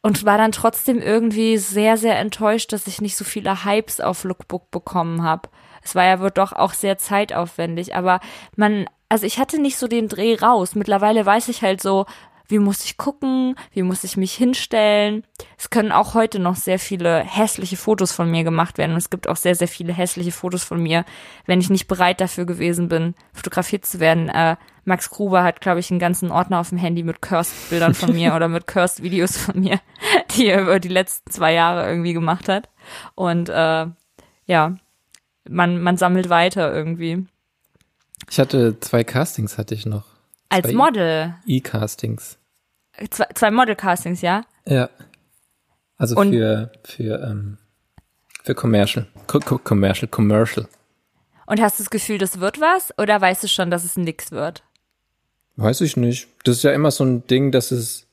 [0.00, 4.24] und war dann trotzdem irgendwie sehr, sehr enttäuscht, dass ich nicht so viele Hypes auf
[4.24, 5.50] Lookbook bekommen habe.
[5.82, 8.20] Es war ja wohl doch auch sehr zeitaufwendig, aber
[8.56, 10.74] man, also ich hatte nicht so den Dreh raus.
[10.74, 12.06] Mittlerweile weiß ich halt so,
[12.48, 15.22] wie muss ich gucken, wie muss ich mich hinstellen.
[15.58, 19.10] Es können auch heute noch sehr viele hässliche Fotos von mir gemacht werden und es
[19.10, 21.04] gibt auch sehr, sehr viele hässliche Fotos von mir,
[21.44, 24.30] wenn ich nicht bereit dafür gewesen bin, fotografiert zu werden.
[24.30, 28.14] Äh, Max Gruber hat, glaube ich, einen ganzen Ordner auf dem Handy mit Cursed-Bildern von
[28.14, 29.78] mir oder mit Cursed-Videos von mir,
[30.34, 32.70] die er über die letzten zwei Jahre irgendwie gemacht hat.
[33.14, 33.86] Und äh,
[34.46, 34.76] ja,
[35.48, 37.26] man, man sammelt weiter irgendwie.
[38.30, 40.04] Ich hatte zwei Castings, hatte ich noch.
[40.48, 41.34] Als zwei Model.
[41.46, 42.38] E-Castings.
[43.10, 44.44] Zwei, zwei Model-Castings, ja?
[44.66, 44.90] Ja.
[45.96, 47.58] Also Und für, für, ähm,
[48.42, 49.06] für Commercial.
[49.26, 50.68] Co Co commercial, Commercial.
[51.46, 52.92] Und hast du das Gefühl, das wird was?
[52.98, 54.62] Oder weißt du schon, dass es nix wird?
[55.56, 56.28] Weiß ich nicht.
[56.44, 58.06] Das ist ja immer so ein Ding, dass es,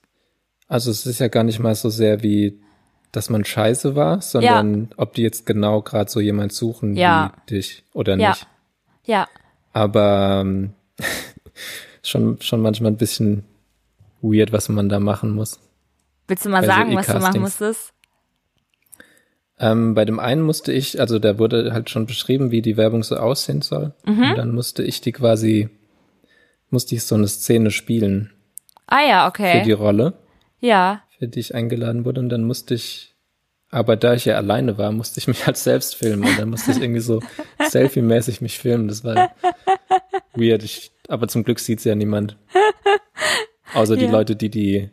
[0.67, 2.59] also es ist ja gar nicht mal so sehr wie,
[3.15, 4.87] dass man scheiße war, sondern ja.
[4.97, 7.33] ob die jetzt genau gerade so jemand suchen ja.
[7.47, 8.29] wie dich oder ja.
[8.29, 8.47] nicht.
[9.05, 9.27] Ja.
[9.73, 10.73] Aber ähm,
[12.03, 13.45] schon, schon manchmal ein bisschen
[14.21, 15.59] weird, was man da machen muss.
[16.27, 17.93] Willst du mal sagen, so was du machen musstest?
[19.57, 23.03] Ähm, bei dem einen musste ich, also da wurde halt schon beschrieben, wie die Werbung
[23.03, 23.93] so aussehen soll.
[24.05, 24.31] Mhm.
[24.31, 25.69] Und dann musste ich die quasi,
[26.69, 28.33] musste ich so eine Szene spielen.
[28.87, 29.59] Ah ja, okay.
[29.59, 30.13] Für die Rolle.
[30.59, 31.03] Ja.
[31.17, 32.19] Für die ich eingeladen wurde.
[32.19, 33.15] Und dann musste ich,
[33.69, 36.27] aber da ich ja alleine war, musste ich mich halt selbst filmen.
[36.27, 37.21] Und dann musste ich irgendwie so
[37.59, 38.87] selfie-mäßig mich filmen.
[38.87, 39.31] Das war
[40.33, 40.63] weird.
[40.63, 42.37] Ich, aber zum Glück sieht's ja niemand.
[43.73, 44.11] Außer die ja.
[44.11, 44.89] Leute, die die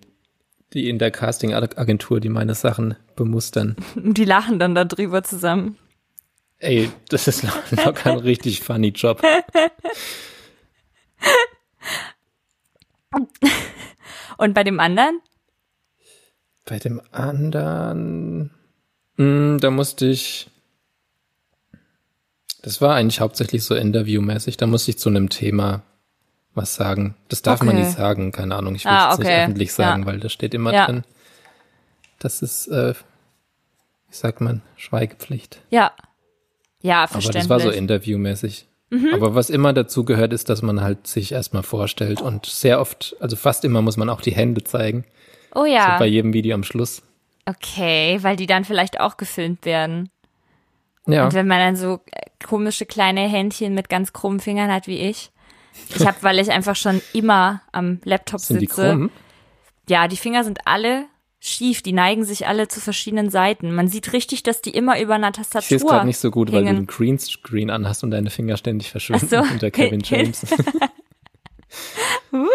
[0.73, 3.77] die in der Casting-Agentur, die meine Sachen bemustern.
[3.95, 5.77] Die lachen dann da drüber zusammen.
[6.59, 7.45] Ey, das ist
[7.85, 9.23] locker ein richtig funny Job.
[14.39, 15.21] Und bei dem anderen?
[16.65, 18.51] Bei dem anderen,
[19.17, 20.49] mh, hm, da musste ich,
[22.63, 25.83] das war eigentlich hauptsächlich so interviewmäßig, da musste ich zu einem Thema
[26.55, 27.15] was sagen.
[27.29, 27.67] Das darf okay.
[27.67, 28.75] man nicht sagen, keine Ahnung.
[28.75, 29.29] Ich will ah, es okay.
[29.29, 30.07] nicht öffentlich sagen, ja.
[30.07, 30.87] weil da steht immer ja.
[30.87, 31.05] drin.
[32.19, 32.95] Das ist, äh,
[34.09, 35.61] wie sagt man, Schweigepflicht.
[35.71, 35.93] Ja.
[36.83, 37.51] Ja, verständlich.
[37.51, 38.67] Aber das war so interviewmäßig.
[38.91, 39.15] Mhm.
[39.15, 43.17] Aber was immer dazu gehört, ist, dass man halt sich erstmal vorstellt und sehr oft,
[43.21, 45.05] also fast immer muss man auch die Hände zeigen.
[45.55, 45.95] Oh ja.
[45.95, 47.03] So bei jedem Video am Schluss.
[47.45, 50.11] Okay, weil die dann vielleicht auch gefilmt werden.
[51.07, 51.25] Ja.
[51.25, 54.99] Und wenn man dann so äh, komische kleine Händchen mit ganz krummen Fingern hat wie
[54.99, 55.31] ich.
[55.97, 58.83] Ich habe, weil ich einfach schon immer am Laptop sind sitze.
[58.83, 59.11] Die krumm?
[59.89, 61.07] Ja, die Finger sind alle
[61.41, 63.75] schief, die neigen sich alle zu verschiedenen Seiten.
[63.75, 65.61] Man sieht richtig, dass die immer über einer Tastatur.
[65.63, 66.67] Ich sehe es gerade nicht so gut, hingen.
[66.67, 69.39] weil du einen Greenscreen anhast und deine Finger ständig verschwinden so.
[69.39, 70.45] unter Kevin James.
[72.33, 72.47] uh.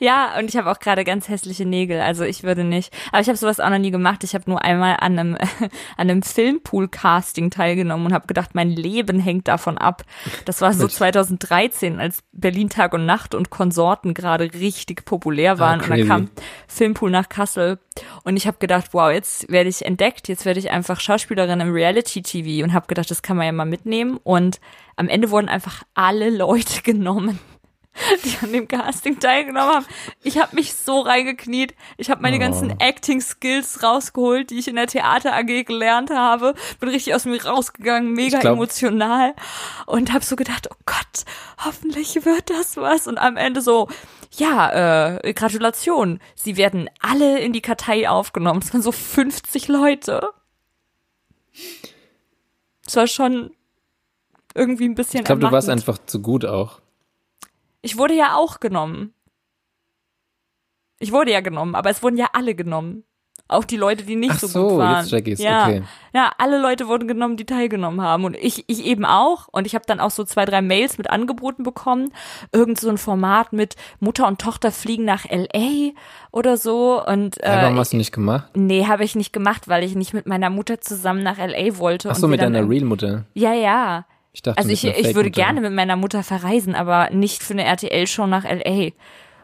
[0.00, 2.92] Ja, und ich habe auch gerade ganz hässliche Nägel, also ich würde nicht.
[3.12, 4.24] Aber ich habe sowas auch noch nie gemacht.
[4.24, 5.34] Ich habe nur einmal an einem,
[5.96, 10.02] an einem Filmpool-Casting teilgenommen und habe gedacht, mein Leben hängt davon ab.
[10.44, 15.80] Das war so 2013, als Berlin Tag und Nacht und Konsorten gerade richtig populär waren.
[15.80, 16.30] Ah, und dann kam
[16.66, 17.78] Filmpool nach Kassel.
[18.24, 21.72] Und ich habe gedacht, wow, jetzt werde ich entdeckt, jetzt werde ich einfach Schauspielerin im
[21.72, 24.18] Reality-TV und habe gedacht, das kann man ja mal mitnehmen.
[24.24, 24.60] Und
[24.96, 27.38] am Ende wurden einfach alle Leute genommen
[28.24, 29.86] die an dem Casting teilgenommen haben.
[30.22, 31.74] Ich habe mich so reingekniet.
[31.96, 32.40] Ich habe meine oh.
[32.40, 36.54] ganzen Acting-Skills rausgeholt, die ich in der Theater AG gelernt habe.
[36.80, 39.34] Bin richtig aus mir rausgegangen, mega glaub, emotional
[39.86, 41.24] und habe so gedacht, oh Gott,
[41.64, 43.06] hoffentlich wird das was.
[43.06, 43.88] Und am Ende so,
[44.32, 46.20] ja, äh, Gratulation.
[46.34, 48.60] Sie werden alle in die Kartei aufgenommen.
[48.62, 50.30] Es waren so 50 Leute.
[52.86, 53.50] Es war schon
[54.54, 55.20] irgendwie ein bisschen.
[55.20, 56.81] Ich glaube, du warst einfach zu gut auch.
[57.82, 59.12] Ich wurde ja auch genommen.
[60.98, 63.04] Ich wurde ja genommen, aber es wurden ja alle genommen.
[63.48, 65.00] Auch die Leute, die nicht Ach so, so gut waren.
[65.00, 65.42] Jetzt check ich's.
[65.42, 65.82] Ja, okay.
[66.14, 69.48] ja, alle Leute wurden genommen, die teilgenommen haben und ich, ich eben auch.
[69.48, 72.12] Und ich habe dann auch so zwei, drei Mails mit Angeboten bekommen.
[72.52, 75.90] Irgend so ein Format mit Mutter und Tochter fliegen nach L.A.
[76.30, 77.04] oder so.
[77.04, 78.50] Und äh, ja, warum hast du nicht gemacht?
[78.54, 81.76] Nee, habe ich nicht gemacht, weil ich nicht mit meiner Mutter zusammen nach L.A.
[81.78, 82.10] wollte.
[82.10, 83.24] Ach so, mit deiner Real-Mutter.
[83.34, 84.06] Ja, ja.
[84.32, 87.64] Ich dachte, also ich, ich würde gerne mit meiner Mutter verreisen, aber nicht für eine
[87.64, 88.90] RTL-Show nach LA,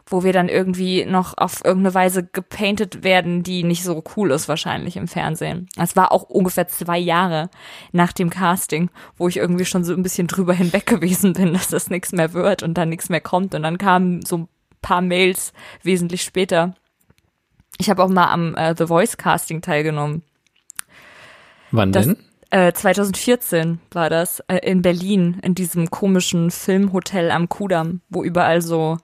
[0.07, 4.49] wo wir dann irgendwie noch auf irgendeine Weise gepainted werden, die nicht so cool ist
[4.49, 5.69] wahrscheinlich im Fernsehen.
[5.77, 7.51] Es war auch ungefähr zwei Jahre
[7.93, 11.69] nach dem Casting, wo ich irgendwie schon so ein bisschen drüber hinweg gewesen bin, dass
[11.69, 13.55] das nichts mehr wird und dann nichts mehr kommt.
[13.55, 14.49] Und dann kamen so ein
[14.81, 16.75] paar Mails wesentlich später.
[17.79, 20.23] Ich habe auch mal am äh, The Voice Casting teilgenommen.
[21.71, 22.17] Wann das, denn?
[22.51, 28.63] Äh, 2014 war das äh, in Berlin in diesem komischen Filmhotel am Kudamm, wo überall
[28.63, 28.97] so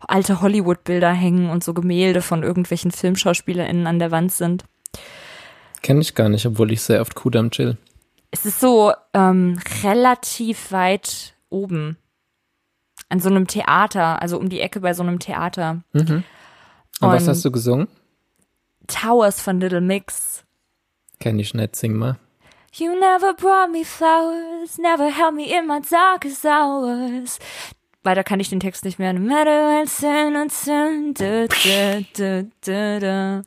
[0.00, 4.64] alte Hollywood-Bilder hängen und so Gemälde von irgendwelchen FilmschauspielerInnen an der Wand sind.
[5.82, 7.78] Kenne ich gar nicht, obwohl ich sehr oft Kudamm chill.
[8.30, 11.96] Es ist so ähm, relativ weit oben.
[13.08, 15.84] An so einem Theater, also um die Ecke bei so einem Theater.
[15.92, 16.00] Mhm.
[16.00, 16.24] Und,
[17.00, 17.88] und was hast du gesungen?
[18.88, 20.44] Towers von Little Mix.
[21.18, 22.18] Kenn ich nicht, sing mal.
[22.78, 27.38] You never brought me flowers, never held me in my darkest hours.
[28.02, 29.14] Weiter kann ich den Text nicht mehr.
[29.14, 33.42] No matter when da, da, da, da, da.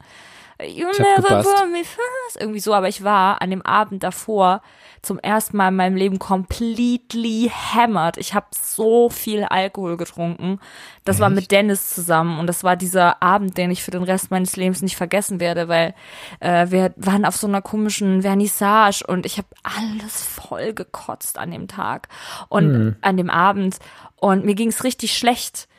[0.61, 2.35] You never brought me flowers.
[2.37, 4.61] Irgendwie so, aber ich war an dem Abend davor
[5.01, 8.17] zum ersten Mal in meinem Leben completely hammered.
[8.17, 10.59] Ich habe so viel Alkohol getrunken.
[11.05, 11.21] Das Echt?
[11.21, 14.57] war mit Dennis zusammen und das war dieser Abend, den ich für den Rest meines
[14.57, 15.95] Lebens nicht vergessen werde, weil
[16.41, 21.51] äh, wir waren auf so einer komischen Vernissage und ich habe alles voll gekotzt an
[21.51, 22.09] dem Tag
[22.49, 22.95] und mhm.
[23.01, 23.77] an dem Abend
[24.17, 25.69] und mir ging es richtig schlecht.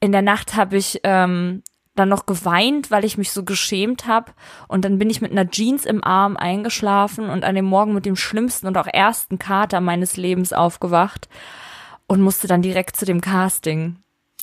[0.00, 1.62] In der Nacht habe ich ähm,
[1.94, 4.32] dann noch geweint, weil ich mich so geschämt habe.
[4.68, 8.06] Und dann bin ich mit einer Jeans im Arm eingeschlafen und an dem Morgen mit
[8.06, 11.28] dem schlimmsten und auch ersten Kater meines Lebens aufgewacht
[12.06, 13.96] und musste dann direkt zu dem Casting.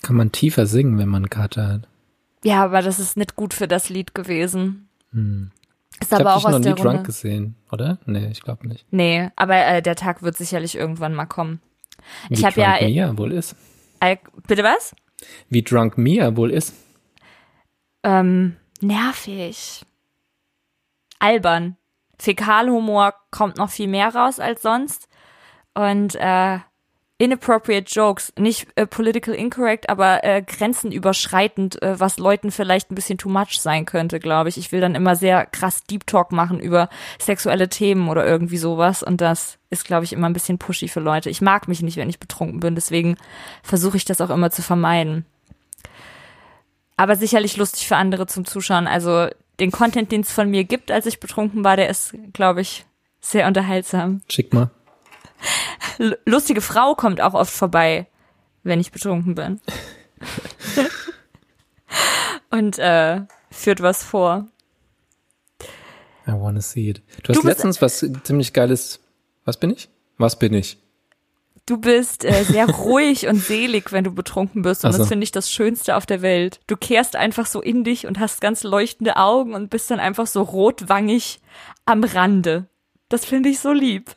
[0.04, 1.88] Kann man tiefer singen, wenn man einen Kater hat?
[2.44, 4.90] Ja, aber das ist nicht gut für das Lied gewesen.
[5.12, 5.52] Hm.
[6.00, 7.98] Ist ich aber auch dich aus noch nie der Drunk gesehen, oder?
[8.06, 8.86] Nee, ich glaube nicht.
[8.92, 11.60] Nee, aber äh, der Tag wird sicherlich irgendwann mal kommen.
[12.30, 13.56] Wie ich habe ja Mia wohl ist.
[14.00, 14.96] Äh, bitte was?
[15.50, 16.74] Wie Drunk Mia wohl ist
[18.04, 19.82] ähm, nervig,
[21.20, 21.78] albern.
[22.20, 25.08] Fäkalhumor kommt noch viel mehr raus als sonst.
[25.74, 26.60] Und äh,
[27.20, 33.18] inappropriate Jokes, nicht äh, political incorrect, aber äh, grenzenüberschreitend, äh, was Leuten vielleicht ein bisschen
[33.18, 34.58] too much sein könnte, glaube ich.
[34.58, 39.02] Ich will dann immer sehr krass Deep Talk machen über sexuelle Themen oder irgendwie sowas
[39.02, 41.30] und das ist, glaube ich, immer ein bisschen pushy für Leute.
[41.30, 43.18] Ich mag mich nicht, wenn ich betrunken bin, deswegen
[43.64, 45.26] versuche ich das auch immer zu vermeiden
[46.98, 48.88] aber sicherlich lustig für andere zum Zuschauen.
[48.88, 49.30] Also
[49.60, 52.86] den Content, den es von mir gibt, als ich betrunken war, der ist, glaube ich,
[53.22, 54.22] sehr unterhaltsam.
[54.30, 54.70] Schick mal.
[56.26, 58.08] Lustige Frau kommt auch oft vorbei,
[58.64, 59.62] wenn ich betrunken bin.
[62.50, 64.48] Und äh, führt was vor.
[66.28, 67.02] I wanna see it.
[67.24, 69.00] Du hast du letztens was ziemlich geiles.
[69.46, 69.90] Was bin ich?
[70.18, 70.78] Was bin ich?
[71.68, 74.86] Du bist äh, sehr ruhig und selig, wenn du betrunken bist.
[74.86, 75.00] Und so.
[75.00, 76.60] das finde ich das Schönste auf der Welt.
[76.66, 80.26] Du kehrst einfach so in dich und hast ganz leuchtende Augen und bist dann einfach
[80.26, 81.40] so rotwangig
[81.86, 82.68] am Rande.
[83.10, 84.16] Das finde ich so lieb.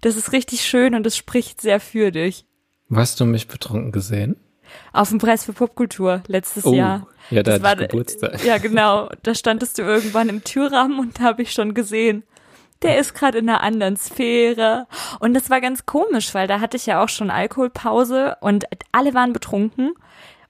[0.00, 2.46] Das ist richtig schön und es spricht sehr für dich.
[2.94, 4.36] Hast du mich betrunken gesehen?
[4.92, 7.08] Auf dem Preis für Popkultur letztes oh, Jahr.
[7.30, 8.44] Ja, da das war Geburtstag.
[8.44, 9.08] Ja, genau.
[9.22, 12.22] Da standest du irgendwann im Türrahmen und da habe ich schon gesehen,
[12.82, 14.86] der ist gerade in einer anderen Sphäre.
[15.20, 19.14] Und das war ganz komisch, weil da hatte ich ja auch schon Alkoholpause und alle
[19.14, 19.94] waren betrunken.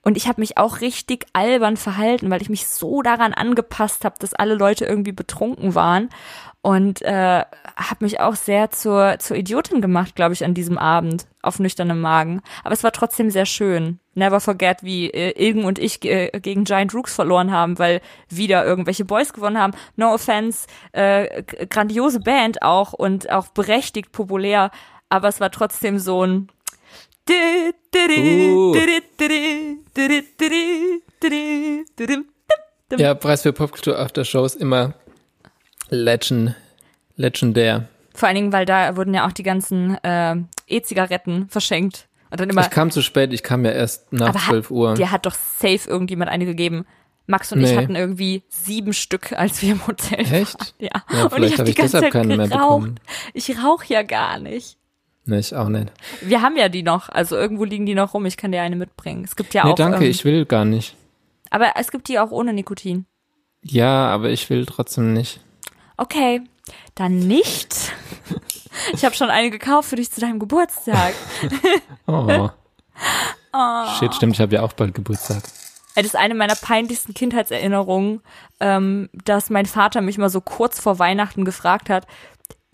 [0.06, 4.14] Und ich habe mich auch richtig albern verhalten, weil ich mich so daran angepasst habe,
[4.20, 6.10] dass alle Leute irgendwie betrunken waren.
[6.62, 7.40] Und äh,
[7.76, 12.00] habe mich auch sehr zur, zur Idiotin gemacht, glaube ich, an diesem Abend auf nüchternem
[12.00, 12.40] Magen.
[12.62, 13.98] Aber es war trotzdem sehr schön.
[14.14, 18.64] Never forget, wie äh, Ilgen und ich äh, gegen Giant Rooks verloren haben, weil wieder
[18.64, 19.74] irgendwelche Boys gewonnen haben.
[19.96, 24.70] No offense, äh, grandiose Band auch und auch berechtigt populär.
[25.08, 26.48] Aber es war trotzdem so ein
[32.96, 34.94] ja, Preis für Popkultur After Shows immer
[35.88, 36.54] legend,
[37.16, 37.88] legendär.
[38.14, 40.36] Vor allen Dingen, weil da wurden ja auch die ganzen äh,
[40.66, 42.08] E-Zigaretten verschenkt.
[42.30, 44.94] Und dann immer, ich kam zu spät, ich kam ja erst nach aber 12 Uhr.
[44.94, 46.86] Dir hat doch safe irgendjemand eine gegeben.
[47.26, 47.70] Max und nee.
[47.70, 50.58] ich hatten irgendwie sieben Stück, als wir im Hotel Echt?
[50.58, 50.68] waren.
[50.78, 51.02] Ja.
[51.12, 52.50] ja und ich habe hab die ganze Zeit geraucht.
[52.50, 53.00] bekommen.
[53.34, 54.78] Ich rauche ja gar nicht.
[55.26, 55.92] Nee, ich auch nicht.
[56.22, 58.26] Wir haben ja die noch, also irgendwo liegen die noch rum.
[58.26, 59.24] Ich kann dir eine mitbringen.
[59.24, 59.74] Es gibt ja nee, auch.
[59.74, 60.96] danke, ähm, ich will gar nicht.
[61.50, 63.06] Aber es gibt die auch ohne Nikotin.
[63.62, 65.40] Ja, aber ich will trotzdem nicht.
[65.96, 66.42] Okay,
[66.94, 67.92] dann nicht.
[68.92, 71.14] Ich habe schon eine gekauft für dich zu deinem Geburtstag.
[73.58, 73.86] Oh.
[73.98, 75.42] Shit, stimmt, ich habe ja auch bald Geburtstag.
[75.94, 78.20] Das ist eine meiner peinlichsten Kindheitserinnerungen,
[78.60, 82.06] ähm, dass mein Vater mich mal so kurz vor Weihnachten gefragt hat,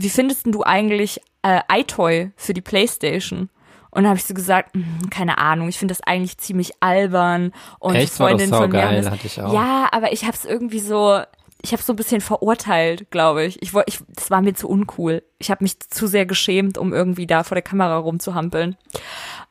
[0.02, 3.48] wie findest du eigentlich äh, iToy für die Playstation?
[3.90, 7.52] Und dann habe ich so gesagt, "Hm, keine Ahnung, ich finde das eigentlich ziemlich albern
[7.78, 8.14] und Echt?
[8.14, 8.90] Freundin von mir.
[8.92, 9.52] das- hatte ich auch.
[9.52, 11.20] Ja, aber ich habe es irgendwie so,
[11.60, 13.60] ich habe so ein bisschen verurteilt, glaube ich.
[13.62, 15.22] Ich wollte, ich, das war mir zu uncool.
[15.38, 18.76] Ich habe mich zu sehr geschämt, um irgendwie da vor der Kamera rumzuhampeln.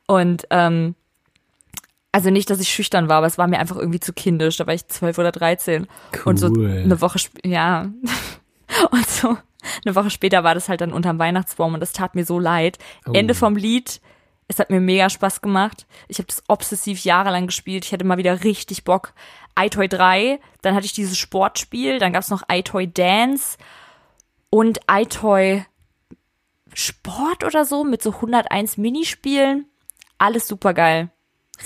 [0.07, 0.95] Und ähm,
[2.11, 4.57] also nicht, dass ich schüchtern war, aber es war mir einfach irgendwie zu kindisch.
[4.57, 5.87] Da war ich zwölf oder dreizehn.
[6.25, 6.81] Und so Cool.
[6.83, 7.91] eine Woche ja.
[8.91, 9.37] Und so
[9.85, 12.77] eine Woche später war das halt dann unterm Weihnachtsbaum und das tat mir so leid.
[13.07, 13.11] Oh.
[13.13, 14.01] Ende vom Lied.
[14.47, 15.87] Es hat mir mega Spaß gemacht.
[16.09, 17.85] Ich habe das obsessiv jahrelang gespielt.
[17.85, 19.13] Ich hatte mal wieder richtig Bock.
[19.57, 23.57] iToy 3, dann hatte ich dieses Sportspiel, dann gab's noch iToy Dance
[24.49, 25.65] und iToy
[26.73, 29.65] Sport oder so mit so 101 Minispielen.
[30.17, 31.09] Alles super geil.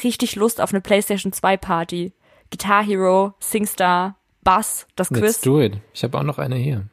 [0.04, 2.14] Richtig Lust auf eine PlayStation 2 Party.
[2.52, 5.42] Guitar Hero, SingStar, Bass, das Let's Quiz.
[5.42, 5.78] do it.
[5.94, 6.88] Ich habe auch noch eine hier.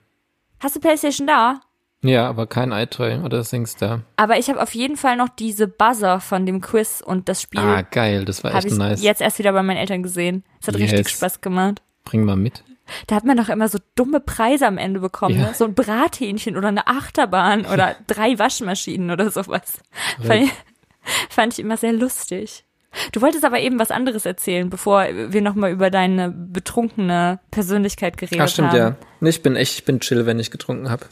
[0.63, 1.61] Hast du PlayStation da?
[2.05, 4.01] Ja, aber kein iToy oder SingStar.
[4.17, 7.61] Aber ich habe auf jeden Fall noch diese Buzzer von dem Quiz und das Spiel
[7.61, 9.03] Ah, geil, das war echt ich nice.
[9.03, 10.43] jetzt erst wieder bei meinen Eltern gesehen.
[10.61, 11.11] Es hat richtig Yes.
[11.13, 11.81] Spaß gemacht.
[12.05, 12.65] Bring mal mit.
[13.07, 15.49] Da hat man doch immer so dumme Preise am Ende bekommen, Ja.
[15.49, 15.55] ne?
[15.55, 19.81] So ein Brathähnchen oder eine Achterbahn oder drei Waschmaschinen oder sowas.
[20.21, 20.51] Fand ich,
[21.31, 22.65] fand ich immer sehr lustig.
[23.13, 28.41] Du wolltest aber eben was anderes erzählen, bevor wir nochmal über deine betrunkene Persönlichkeit geredet
[28.41, 28.97] Ah, stimmt, haben.
[29.21, 29.29] ja.
[29.29, 31.07] Ich bin echt, ich bin chill, wenn ich getrunken habe.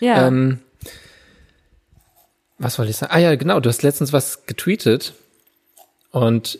[0.00, 0.26] Ja.
[0.28, 0.60] Ähm,
[2.58, 3.12] was wollte ich sagen?
[3.14, 5.14] Ah ja, genau, du hast letztens was getweetet
[6.10, 6.58] und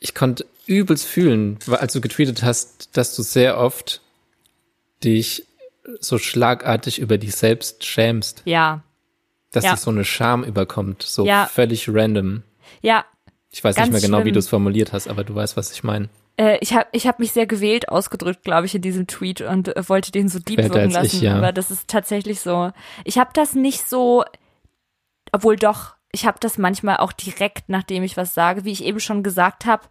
[0.00, 4.00] ich konnte übelst fühlen, weil- als du getweetet hast, dass du sehr oft
[5.02, 5.46] dich
[6.00, 8.82] so schlagartig über dich selbst schämst, ja.
[9.52, 9.72] dass Ja.
[9.72, 11.46] dich so eine Scham überkommt, so Ja.
[11.46, 12.42] völlig random.
[12.80, 13.04] Ja,
[13.54, 14.32] Ich weiß Ganz nicht mehr genau, wie schlimm.
[14.32, 16.08] du es formuliert hast, aber du weißt, was ich meine.
[16.36, 19.76] Äh, ich habe ich hab mich sehr gewählt ausgedrückt, glaube ich, in diesem Tweet und
[19.76, 21.24] äh, wollte den so deep Später wirken als ich, lassen.
[21.24, 21.36] ja.
[21.36, 22.72] Aber das ist tatsächlich so.
[23.04, 24.24] Ich habe das nicht so,
[25.30, 28.98] obwohl doch, ich habe das manchmal auch direkt, nachdem ich was sage, wie ich eben
[28.98, 29.84] schon gesagt habe.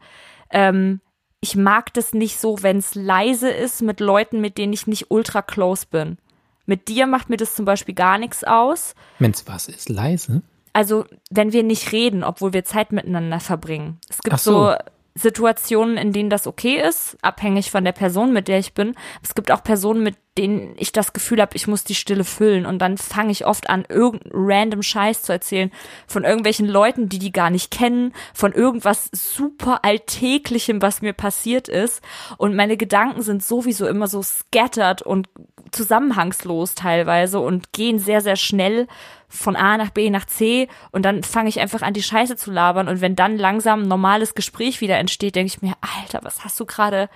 [0.50, 1.00] Ähm,
[1.40, 5.10] ich mag das nicht so, wenn es leise ist mit Leuten, mit denen ich nicht
[5.10, 6.18] ultra close bin.
[6.66, 8.94] Mit dir macht mir das zum Beispiel gar nichts aus.
[9.20, 10.42] Wenn's was ist, leise?
[10.74, 14.00] Also, wenn wir nicht reden, obwohl wir Zeit miteinander verbringen.
[14.10, 14.72] Es gibt so.
[14.72, 14.76] so.
[15.16, 18.96] Situationen, in denen das okay ist, abhängig von der Person, mit der ich bin.
[19.22, 22.66] Es gibt auch Personen, mit denen ich das Gefühl habe, ich muss die Stille füllen.
[22.66, 25.72] Und dann fange ich oft an, irgendeinen random Scheiß zu erzählen
[26.08, 31.68] von irgendwelchen Leuten, die die gar nicht kennen, von irgendwas super alltäglichem, was mir passiert
[31.68, 32.02] ist.
[32.38, 35.30] Und meine Gedanken sind sowieso immer so scattered und
[35.72, 38.88] zusammenhangslos teilweise und gehen sehr, sehr schnell
[39.28, 40.68] von A nach B nach C.
[40.92, 42.88] Und dann fange ich einfach an, die Scheiße zu labern.
[42.88, 46.60] Und wenn dann langsam ein normales Gespräch wieder entsteht, denke ich mir, Alter, was hast
[46.60, 47.10] du gerade?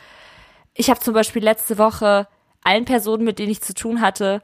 [0.76, 2.28] Ich habe zum Beispiel letzte Woche
[2.68, 4.44] allen Personen, mit denen ich zu tun hatte,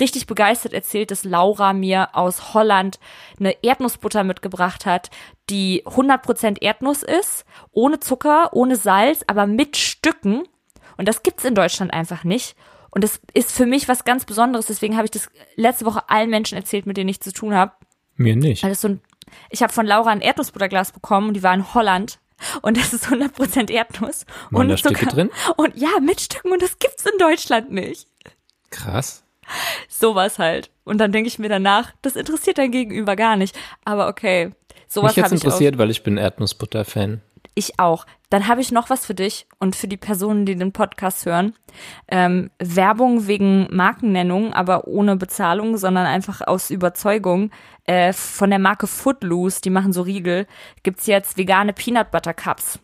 [0.00, 2.98] richtig begeistert erzählt, dass Laura mir aus Holland
[3.38, 5.10] eine Erdnussbutter mitgebracht hat,
[5.50, 10.44] die 100% Erdnuss ist, ohne Zucker, ohne Salz, aber mit Stücken.
[10.96, 12.56] Und das gibt's in Deutschland einfach nicht.
[12.90, 14.66] Und das ist für mich was ganz Besonderes.
[14.66, 17.72] Deswegen habe ich das letzte Woche allen Menschen erzählt, mit denen ich zu tun habe.
[18.16, 18.62] Mir nicht.
[18.62, 19.00] Weil das so ein,
[19.50, 22.18] ich habe von Laura ein Erdnussbutterglas bekommen und die war in Holland.
[22.62, 24.24] Und das ist 100% Erdnuss.
[24.78, 25.10] Stücke Zucker.
[25.14, 25.30] drin?
[25.56, 26.52] Und ja, mit Stücken.
[26.52, 28.06] Und das gibt's in Deutschland nicht.
[28.70, 29.24] Krass.
[29.88, 30.70] Sowas halt.
[30.84, 33.58] Und dann denke ich mir danach, das interessiert dein Gegenüber gar nicht.
[33.84, 34.52] Aber okay,
[34.86, 35.44] sowas Mich jetzt habe ich auch.
[35.46, 37.20] interessiert, weil ich bin Erdnussbutter-Fan.
[37.58, 38.06] Ich auch.
[38.30, 41.56] Dann habe ich noch was für dich und für die Personen, die den Podcast hören.
[42.06, 47.50] Ähm, Werbung wegen Markennennung, aber ohne Bezahlung, sondern einfach aus Überzeugung.
[47.84, 50.46] Äh, von der Marke Footloose, die machen so Riegel,
[50.84, 52.78] gibt's jetzt vegane Peanut Butter Cups.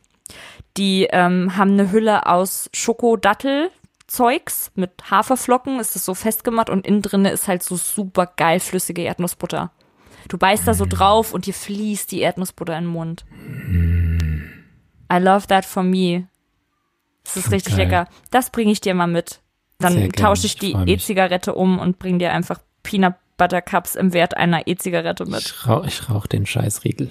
[0.76, 7.02] Die ähm, haben eine Hülle aus Schokodattel-Zeugs mit Haferflocken, ist das so festgemacht und innen
[7.02, 9.70] drinne ist halt so super geil flüssige Erdnussbutter.
[10.26, 13.24] Du beißt da so drauf und dir fließt die Erdnussbutter in den Mund.
[15.14, 16.28] I love that for me.
[17.24, 17.86] Das ist richtig Geil.
[17.86, 18.08] lecker.
[18.30, 19.40] Das bringe ich dir mal mit.
[19.78, 20.72] Dann tausche ich die.
[20.72, 25.40] E-Zigarette um und bring dir einfach Peanut Butter Cups im Wert einer E-Zigarette mit.
[25.40, 27.10] Ich rauch, ich rauch den Scheißriegel.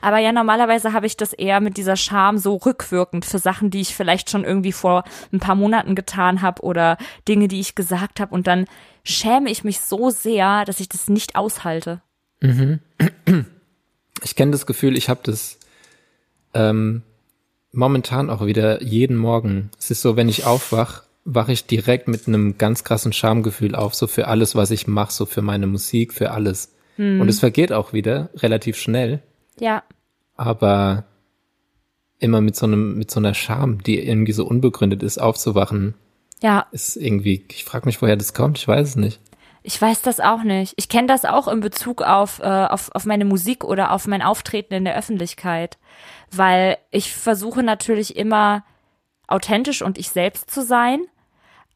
[0.00, 3.80] Aber ja, normalerweise habe ich das eher mit dieser Scham so rückwirkend für Sachen, die
[3.80, 8.20] ich vielleicht schon irgendwie vor ein paar Monaten getan habe oder Dinge, die ich gesagt
[8.20, 8.66] habe und dann
[9.02, 12.00] schäme ich mich so sehr, dass ich das nicht aushalte.
[14.22, 15.58] Ich kenne das Gefühl, ich habe das
[16.56, 17.02] ähm,
[17.72, 19.70] momentan auch wieder jeden Morgen.
[19.78, 23.94] Es ist so, wenn ich aufwach, wache ich direkt mit einem ganz krassen Schamgefühl auf,
[23.94, 26.72] so für alles, was ich mache, so für meine Musik, für alles.
[27.20, 29.20] Und es vergeht auch wieder relativ schnell,
[29.60, 29.82] Ja,
[30.34, 31.04] aber
[32.18, 35.94] immer mit so einem, mit so einer Scham, die irgendwie so unbegründet ist, aufzuwachen,
[36.42, 39.20] ja, ist irgendwie, ich frage mich, woher das kommt, ich weiß es nicht.
[39.66, 40.74] Ich weiß das auch nicht.
[40.76, 44.22] Ich kenne das auch in Bezug auf, äh, auf, auf meine Musik oder auf mein
[44.22, 45.76] Auftreten in der Öffentlichkeit.
[46.30, 48.62] Weil ich versuche natürlich immer
[49.26, 51.00] authentisch und ich selbst zu sein,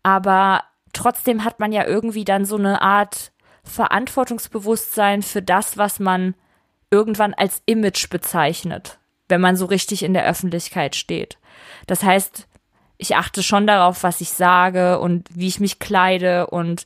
[0.04, 0.62] aber
[0.92, 3.32] trotzdem hat man ja irgendwie dann so eine Art
[3.64, 6.36] Verantwortungsbewusstsein für das, was man
[6.92, 11.38] irgendwann als Image bezeichnet, wenn man so richtig in der Öffentlichkeit steht.
[11.88, 12.46] Das heißt,
[13.00, 16.84] ich achte schon darauf, was ich sage und wie ich mich kleide und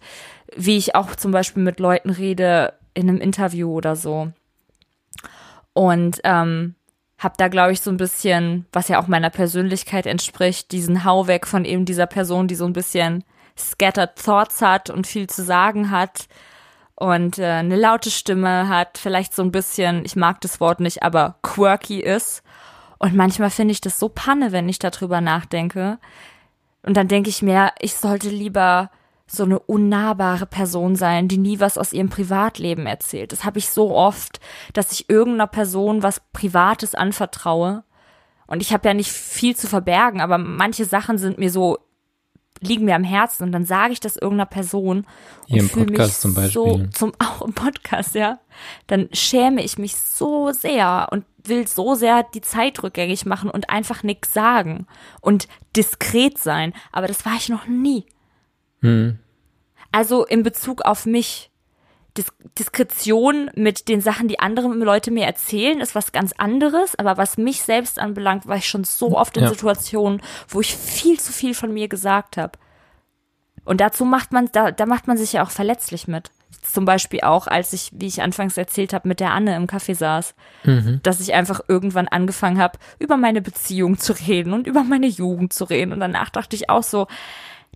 [0.56, 4.30] wie ich auch zum Beispiel mit Leuten rede in einem Interview oder so.
[5.72, 6.76] Und ähm,
[7.18, 11.26] habe da, glaube ich, so ein bisschen, was ja auch meiner Persönlichkeit entspricht, diesen Hau
[11.26, 13.24] weg von eben dieser Person, die so ein bisschen
[13.58, 16.28] scattered thoughts hat und viel zu sagen hat
[16.94, 21.02] und äh, eine laute Stimme hat, vielleicht so ein bisschen, ich mag das Wort nicht,
[21.02, 22.43] aber quirky ist.
[23.04, 25.98] Und manchmal finde ich das so panne, wenn ich darüber nachdenke.
[26.84, 28.90] Und dann denke ich mir, ich sollte lieber
[29.26, 33.32] so eine unnahbare Person sein, die nie was aus ihrem Privatleben erzählt.
[33.32, 34.40] Das habe ich so oft,
[34.72, 37.84] dass ich irgendeiner Person was Privates anvertraue.
[38.46, 41.80] Und ich habe ja nicht viel zu verbergen, aber manche Sachen sind mir so,
[42.60, 45.06] liegen mir am Herzen und dann sage ich das irgendeiner Person
[45.46, 46.90] Hier im und fühle mich Podcast zum so Beispiel.
[46.90, 48.38] zum auch im Podcast, ja.
[48.86, 53.70] Dann schäme ich mich so sehr und will so sehr die Zeit rückgängig machen und
[53.70, 54.86] einfach nichts sagen
[55.20, 58.06] und diskret sein, aber das war ich noch nie.
[58.80, 59.18] Hm.
[59.92, 61.50] Also in Bezug auf mich.
[62.16, 62.26] Dis
[62.58, 66.96] Diskretion mit den Sachen, die andere Leute mir erzählen, ist was ganz anderes.
[66.96, 69.48] Aber was mich selbst anbelangt, war ich schon so oft in Ja.
[69.50, 72.52] Situationen, wo ich viel zu viel von mir gesagt habe.
[73.64, 76.30] Und dazu macht man, da, da macht man sich ja auch verletzlich mit.
[76.62, 79.94] Zum Beispiel auch, als ich, wie ich anfangs erzählt habe, mit der Anne im Café
[79.94, 80.34] saß,
[81.02, 85.52] dass ich einfach irgendwann angefangen habe, über meine Beziehung zu reden und über meine Jugend
[85.52, 85.92] zu reden.
[85.92, 87.06] Und danach dachte ich auch so,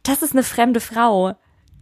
[0.04, 1.34] das ist eine fremde Frau.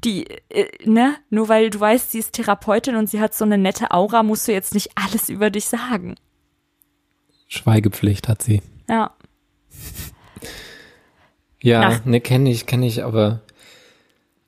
[0.07, 3.59] Die, äh, ne, nur weil du weißt, sie ist Therapeutin und sie hat so eine
[3.59, 6.15] nette Aura, musst du jetzt nicht alles über dich sagen.
[7.49, 8.63] Schweigepflicht hat sie.
[8.89, 9.11] Ja.
[11.61, 13.41] Ja, Nach- ne, kenne ich, kenne ich, aber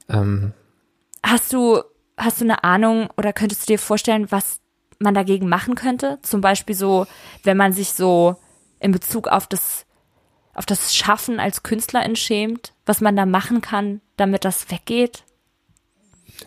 [0.09, 0.52] ähm,
[1.22, 1.82] Hast du,
[2.16, 4.61] hast du eine Ahnung oder könntest du dir vorstellen, was
[5.00, 6.18] man dagegen machen könnte?
[6.22, 7.06] Zum Beispiel so,
[7.42, 8.36] wenn man sich so
[8.78, 9.84] in Bezug auf das,
[10.54, 15.24] auf das Schaffen als Künstlerin schämt, was man da machen kann, damit das weggeht?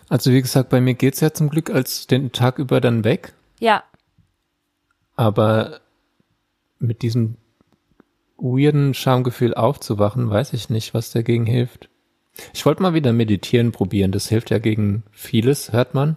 [0.08, 3.34] Also wie gesagt, bei mir geht's ja zum Glück als den Tag über dann weg,
[3.60, 3.84] Ja,
[5.16, 5.80] aber
[6.78, 7.36] mit diesem
[8.38, 11.88] weirden Schamgefühl aufzuwachen, weiß ich nicht, was dagegen hilft.
[12.54, 16.16] Ich wollte mal wieder meditieren probieren, das hilft ja gegen vieles, hört man.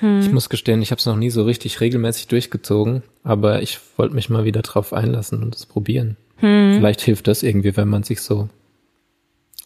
[0.00, 4.14] Ich muss gestehen, ich habe es noch nie so richtig regelmäßig durchgezogen, aber ich wollte
[4.14, 6.16] mich mal wieder drauf einlassen und es probieren.
[6.38, 8.48] Vielleicht hilft das irgendwie, wenn man sich so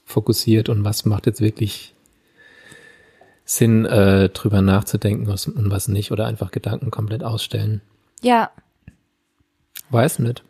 [0.04, 1.94] fokussiert und was macht jetzt wirklich
[3.56, 7.80] Sinn, äh, drüber nachzudenken was, und was nicht oder einfach Gedanken komplett ausstellen.
[8.22, 8.50] ja,
[9.92, 10.44] Weiß nicht.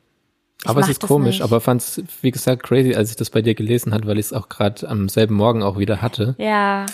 [0.63, 1.43] Ich Aber es ist komisch, nicht.
[1.43, 4.33] aber fand's, wie gesagt, crazy, als ich das bei dir gelesen hat, weil ich es
[4.35, 6.35] auch gerade am selben Morgen auch wieder hatte.
[6.39, 6.85] ja,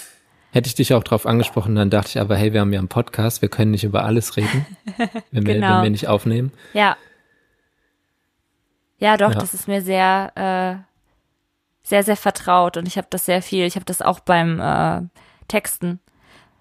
[0.52, 2.86] Hätte ich dich auch drauf angesprochen, dann dachte ich aber, hey, wir haben ja einen
[2.88, 4.64] Podcast, wir können nicht über alles reden,
[5.32, 5.76] wenn, wir, Genau.
[5.78, 6.52] wenn wir nicht aufnehmen.
[6.72, 6.96] ja.
[8.98, 9.38] Ja, doch, Ja.
[9.40, 10.76] das ist mir sehr, äh,
[11.82, 15.02] sehr, sehr vertraut und ich habe das sehr viel, ich habe das auch beim, äh,
[15.49, 16.01] Texten.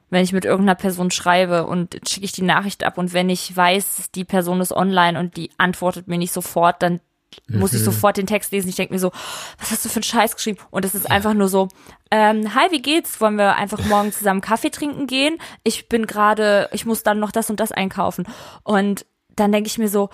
[0.09, 3.55] Wenn ich mit irgendeiner Person schreibe und schicke ich die Nachricht ab und wenn ich
[3.55, 6.99] weiß, die Person ist online und die antwortet mir nicht sofort, dann
[7.47, 8.69] muss ich sofort den Text lesen.
[8.69, 9.11] Ich denke mir so,
[9.59, 10.59] was hast du für einen Scheiß geschrieben?
[10.71, 11.67] Und es ist einfach nur so,
[12.11, 13.19] ähm, hi, wie geht's?
[13.21, 15.38] Wollen wir einfach morgen zusammen Kaffee trinken gehen?
[15.63, 18.27] Ich bin gerade, ich muss dann noch das und das einkaufen.
[18.63, 19.05] Und
[19.36, 20.09] dann denke ich mir so,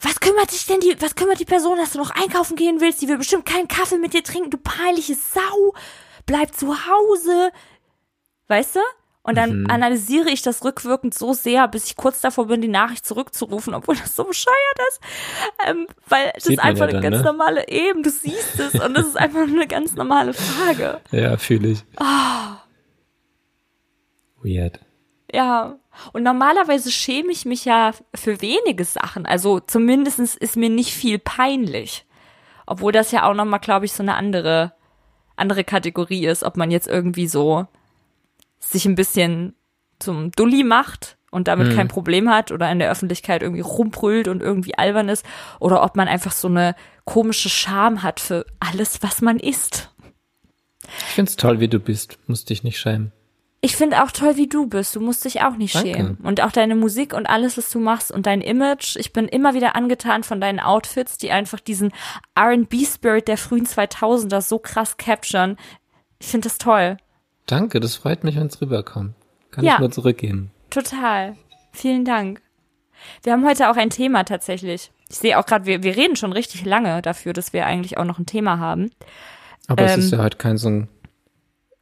[0.00, 3.00] was kümmert dich denn die, was kümmert die Person, dass du noch einkaufen gehen willst?
[3.02, 5.74] Die will bestimmt keinen Kaffee mit dir trinken, du peinliche Sau.
[6.26, 7.52] Bleib zu Hause.
[8.48, 8.80] Weißt du?
[9.26, 9.70] Und dann Mhm.
[9.70, 13.96] analysiere ich das rückwirkend so sehr, bis ich kurz davor bin, die Nachricht zurückzurufen, obwohl
[13.96, 15.00] das so bescheuert ist.
[15.66, 17.22] Ähm, weil das Sieht ist einfach ja eine dann, ganz ne?
[17.24, 21.00] normale, eben, du siehst es und das ist einfach eine ganz normale Frage.
[21.10, 21.84] Ja, fühle ich.
[21.96, 22.58] Ah.
[24.42, 24.78] Weird.
[25.32, 25.76] Ja.
[26.12, 29.24] Und normalerweise schäme ich mich ja für wenige Sachen.
[29.26, 32.04] Also zumindestens ist mir nicht viel peinlich.
[32.66, 34.74] Obwohl das ja auch nochmal, glaube ich, so eine andere,
[35.36, 37.66] andere Kategorie ist, ob man jetzt irgendwie so
[38.70, 39.54] sich ein bisschen
[39.98, 41.76] zum Dulli macht und damit Hm.
[41.76, 45.24] kein Problem hat oder in der Öffentlichkeit irgendwie rumbrüllt und irgendwie albern ist
[45.60, 49.90] oder ob man einfach so eine komische Scham hat für alles, was man isst.
[50.86, 52.18] Ich find's toll, wie du bist.
[52.26, 53.12] Musst dich nicht schämen.
[53.62, 54.94] Ich finde auch toll, wie du bist.
[54.94, 55.94] Du musst dich auch nicht Danke.
[55.94, 56.16] schämen.
[56.22, 58.96] Und auch deine Musik und alles, was du machst und dein Image.
[58.96, 61.90] Ich bin immer wieder angetan von deinen Outfits, die einfach diesen
[62.34, 65.56] R&B-Spirit der frühen 2000er so krass capturen.
[66.18, 66.98] Ich finde das toll.
[67.46, 69.14] Danke, das freut mich, wenn's rüberkommt.
[69.50, 69.74] Kann Ja.
[69.74, 70.50] ich nur zurückgeben.
[70.70, 71.36] Total.
[71.72, 72.40] Vielen Dank.
[73.22, 74.90] Wir haben heute auch ein Thema tatsächlich.
[75.10, 78.04] Ich sehe auch gerade, wir, wir reden schon richtig lange dafür, dass wir eigentlich auch
[78.04, 78.90] noch ein Thema haben.
[79.68, 80.00] Aber es Ähm.
[80.00, 80.88] ist ja heute kein so ein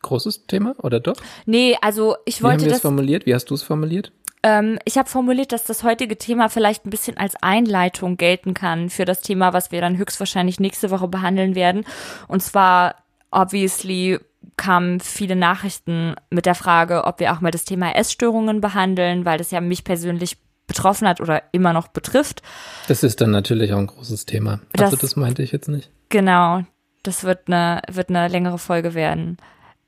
[0.02, 1.16] großes Thema, oder doch?
[1.46, 2.82] Nee, also ich Wie haben wollte wir es das.
[2.82, 3.24] formuliert?
[3.26, 4.12] Wie hast du es formuliert?
[4.42, 8.90] Ähm, ich habe formuliert, dass das heutige Thema vielleicht ein bisschen als Einleitung gelten kann
[8.90, 11.84] für das Thema, was wir dann höchstwahrscheinlich nächste Woche behandeln werden.
[12.26, 12.96] Und zwar,
[13.30, 14.18] obviously,
[14.56, 19.38] kamen viele Nachrichten mit der Frage, ob wir auch mal das Thema Essstörungen behandeln, weil
[19.38, 20.36] das ja mich persönlich
[20.66, 22.42] betroffen hat oder immer noch betrifft.
[22.88, 24.60] Das ist dann natürlich auch ein großes Thema.
[24.72, 25.90] Das- also das meinte ich jetzt nicht.
[26.08, 26.62] Genau,
[27.02, 29.38] das wird eine, wird eine längere Folge werden.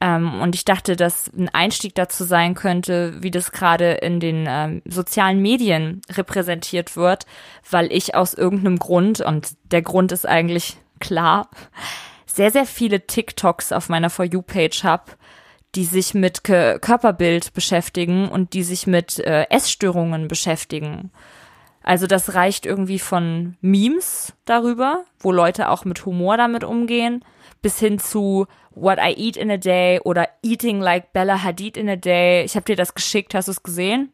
[0.01, 4.45] Ähm, und ich dachte, dass ein Einstieg dazu sein könnte, wie das gerade in den
[4.49, 7.25] ähm, sozialen Medien repräsentiert wird,
[7.71, 11.49] weil ich aus irgendeinem Grund, und der Grund ist eigentlich klar,
[12.35, 15.13] sehr, sehr viele TikToks auf meiner For You-Page habe,
[15.77, 21.13] die sich mit Ke Körperbild beschäftigen und die sich mit äh, Essstörungen beschäftigen.
[21.83, 27.25] Also das reicht irgendwie von Memes darüber, wo Leute auch mit Humor damit umgehen,
[27.63, 31.89] bis hin zu What I Eat in a Day oder Eating like Bella Hadid in
[31.89, 32.45] a Day.
[32.45, 34.14] Ich habe dir das geschickt, hast du es gesehen?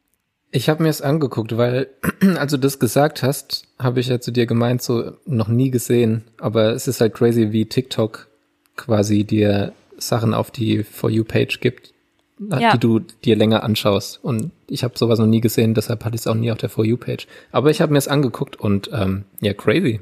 [0.53, 1.89] Ich habe mir es angeguckt, weil
[2.37, 6.25] als du das gesagt hast, habe ich ja zu dir gemeint, so noch nie gesehen.
[6.39, 8.29] Aber es ist halt crazy, wie TikTok
[8.77, 11.93] quasi dir Sachen auf die For You Page gibt,
[12.39, 12.73] Ja.
[12.73, 14.19] die du dir länger anschaust.
[14.25, 16.71] Und ich habe sowas noch nie gesehen, deshalb hatte ich es auch nie auf der
[16.71, 17.27] For You Page.
[17.53, 20.01] Aber ich habe mir es angeguckt und ähm, ja, crazy.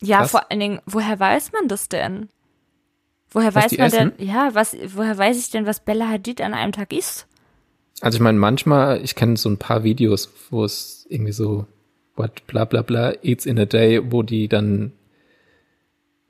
[0.00, 0.30] Ja, Krass.
[0.32, 2.28] vor allen Dingen, woher weiß man das denn?
[3.30, 4.12] Woher Was weiß man essen?
[4.18, 7.26] denn, ja, was, woher weiß ich denn, was Bella Hadid an einem Tag isst?
[8.00, 11.66] Also ich meine, manchmal, ich kenne so ein paar Videos, wo es irgendwie so,
[12.16, 14.92] what, bla bla bla, eats in a day, wo die dann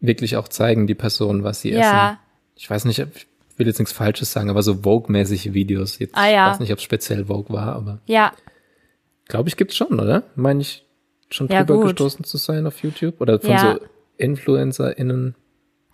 [0.00, 1.80] wirklich auch zeigen, die Person, was sie essen.
[1.96, 2.18] Ja,
[2.54, 5.98] Ich weiß nicht, ich will jetzt nichts Falsches sagen, aber so Vogue-mäßige Videos.
[5.98, 6.46] Jetzt, Ah, ja.
[6.46, 8.32] Ich weiß nicht, ob es speziell Vogue war, aber ja,
[9.26, 10.24] glaube ich, gibt's schon, oder?
[10.36, 10.84] Meine ich
[11.30, 11.92] schon Ja, drüber gut.
[11.96, 13.20] gestoßen zu sein auf YouTube?
[13.20, 13.58] Oder von Ja.
[13.74, 13.80] so
[14.18, 15.34] InfluencerInnen?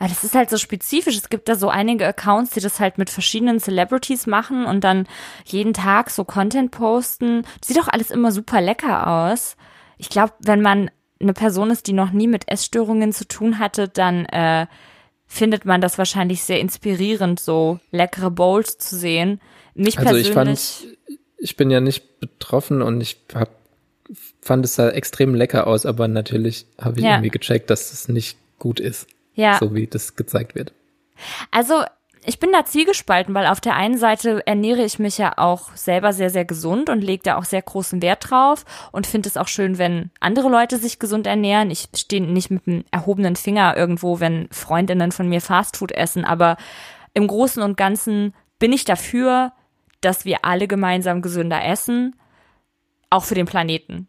[0.01, 1.17] Ja, das ist halt so spezifisch.
[1.17, 5.07] Es gibt da so einige Accounts, die das halt mit verschiedenen Celebrities machen und dann
[5.45, 7.45] jeden Tag so Content posten.
[7.63, 9.57] Sieht doch alles immer super lecker aus.
[9.99, 10.91] Ich glaube, wenn man
[11.21, 14.67] eine Person ist, die noch nie mit Essstörungen zu tun hatte, dann äh,
[15.27, 19.39] findet man das wahrscheinlich sehr inspirierend, so leckere Bowls zu sehen.
[19.75, 20.61] Mich Also ich persönlich.
[21.05, 23.51] fand, ich bin ja nicht betroffen und ich hab,
[24.41, 27.13] fand es sah extrem lecker aus, aber natürlich habe ich Ja.
[27.17, 29.07] irgendwie gecheckt, dass es nicht gut ist,
[29.41, 29.59] ja.
[29.59, 30.73] so wie das gezeigt wird.
[31.51, 31.83] Also,
[32.25, 36.13] ich bin da zwiegespalten, weil auf der einen Seite ernähre ich mich ja auch selber
[36.13, 39.49] sehr, sehr gesund und lege da auch sehr großen Wert drauf und finde es auch
[39.49, 41.71] schön, wenn andere Leute sich gesund ernähren.
[41.71, 46.59] Ich stehe nicht mit einem erhobenen Finger irgendwo, wenn Freundinnen von mir Fastfood essen, aber
[47.15, 49.53] im Großen und Ganzen bin ich dafür,
[50.03, 52.17] dass wir alle gemeinsam gesünder essen,
[53.09, 54.09] auch für den Planeten.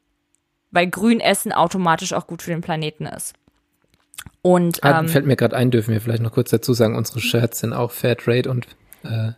[0.69, 3.33] Weil grün essen automatisch auch gut für den Planeten ist.
[4.41, 7.19] Und Ah, ähm, fällt mir gerade ein, dürfen wir vielleicht noch kurz dazu sagen, unsere
[7.19, 8.67] Shirts sind auch Fairtrade und
[9.03, 9.31] äh,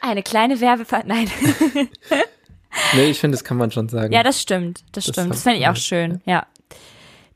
[0.00, 1.02] eine kleine Werbever...
[1.06, 1.30] Nein.
[2.94, 4.12] nee, ich finde, das kann man schon sagen.
[4.12, 4.80] Ja, das stimmt.
[4.92, 5.30] Das, Das stimmt.
[5.32, 6.20] Das fände ich auch schön.
[6.24, 6.46] Ja.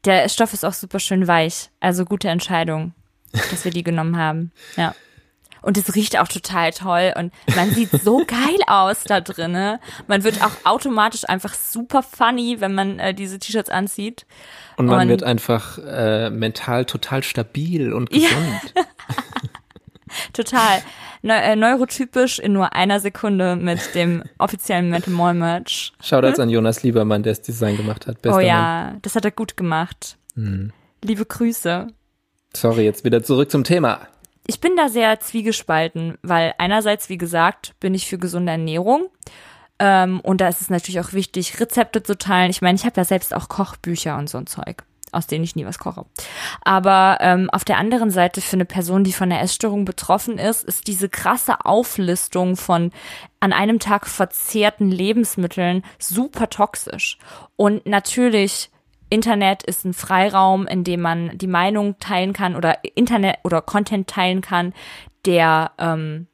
[0.05, 1.71] Der Stoff ist auch super schön weich.
[1.81, 2.93] Also gute Entscheidung,
[3.33, 4.53] dass wir die genommen haben.
[4.77, 4.95] Ja.
[5.67, 9.81] Und es riecht auch total toll und man sieht so geil aus da drinne.
[10.07, 14.27] Man wird auch automatisch einfach super funny, wenn man äh, diese T-Shirts anzieht.
[14.77, 18.31] Und man und, wird einfach äh, mental total stabil und gesund.
[18.77, 18.83] Ja.
[20.33, 20.83] total.
[21.23, 25.93] Ne neurotypisch in nur einer Sekunde mit dem offiziellen Metal Mall Merch.
[26.01, 26.45] Shoutouts hm?
[26.45, 28.23] an Jonas Liebermann, der das Design gemacht hat.
[28.23, 29.03] Bester oh ja, Mann.
[29.03, 30.17] das hat er gut gemacht.
[30.37, 30.73] Hm.
[31.03, 31.89] Liebe Grüße.
[32.55, 34.07] Sorry, jetzt wieder zurück zum Thema.
[34.47, 39.09] Ich bin da sehr zwiegespalten, weil einerseits, wie gesagt, bin ich für gesunde Ernährung.
[39.79, 42.51] Ähm, und da ist es natürlich auch wichtig, Rezepte zu teilen.
[42.51, 45.57] Ich meine, ich habe ja selbst auch Kochbücher und so ein Zeug, aus denen ich
[45.57, 46.07] nie was koche.
[46.63, 50.65] Aber ähm, auf der anderen Seite für eine Person, die von der Essstörung betroffen ist,
[50.65, 52.93] ist diese krasse Auflistung von
[53.41, 57.19] an einem Tag verzehrten Lebensmitteln super toxisch.
[57.57, 58.71] Und natürlich
[59.09, 64.09] Internet ist ein Freiraum, in dem man die Meinung teilen kann oder Internet oder Content
[64.09, 64.73] teilen kann,
[65.25, 66.27] der ähm,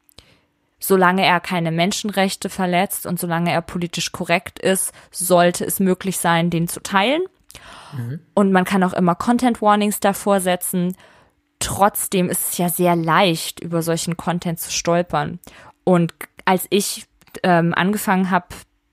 [0.79, 6.51] solange er keine Menschenrechte verletzt und solange er politisch korrekt ist, sollte es möglich sein,
[6.51, 7.23] den zu teilen.
[7.93, 8.21] Mhm.
[8.35, 10.97] Und man kann auch immer Content Warnings davor setzen.
[11.61, 15.39] Trotzdem ist es ja sehr leicht, über solchen Content zu stolpern.
[15.85, 16.13] Und
[16.45, 17.07] als ich
[17.45, 18.47] ähm, angefangen habe,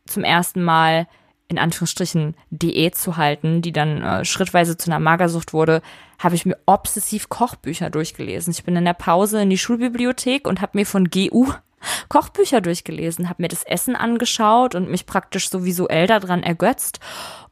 [0.06, 1.08] zum ersten Mal
[1.50, 5.82] in Anführungsstrichen Diät zu halten, die dann äh, schrittweise zu einer Magersucht wurde,
[6.20, 8.52] habe ich mir obsessiv Kochbücher durchgelesen.
[8.52, 11.52] Ich bin in der Pause in die Schulbibliothek und habe mir von GU
[12.10, 17.00] Kochbücher durchgelesen, habe mir das Essen angeschaut und mich praktisch so visuell daran ergötzt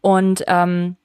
[0.02, 0.96] und ähm,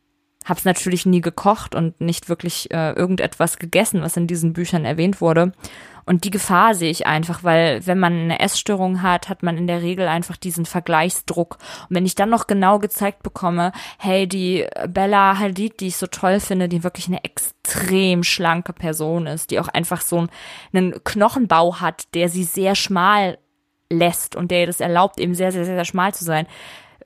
[0.44, 4.84] habe es natürlich nie gekocht und nicht wirklich äh, irgendetwas gegessen, was in diesen Büchern
[4.84, 5.52] erwähnt wurde.
[6.04, 9.66] Und die Gefahr sehe ich einfach, weil wenn man eine Essstörung hat, hat man in
[9.66, 11.58] der Regel einfach diesen Vergleichsdruck.
[11.88, 16.06] Und wenn ich dann noch genau gezeigt bekomme, hey, die Bella Hadid, die ich so
[16.06, 20.26] toll finde, die wirklich eine extrem schlanke Person ist, die auch einfach so
[20.72, 23.38] einen Knochenbau hat, der sie sehr schmal
[23.92, 26.46] lässt und der ihr das erlaubt, eben sehr, sehr, sehr, sehr schmal zu sein,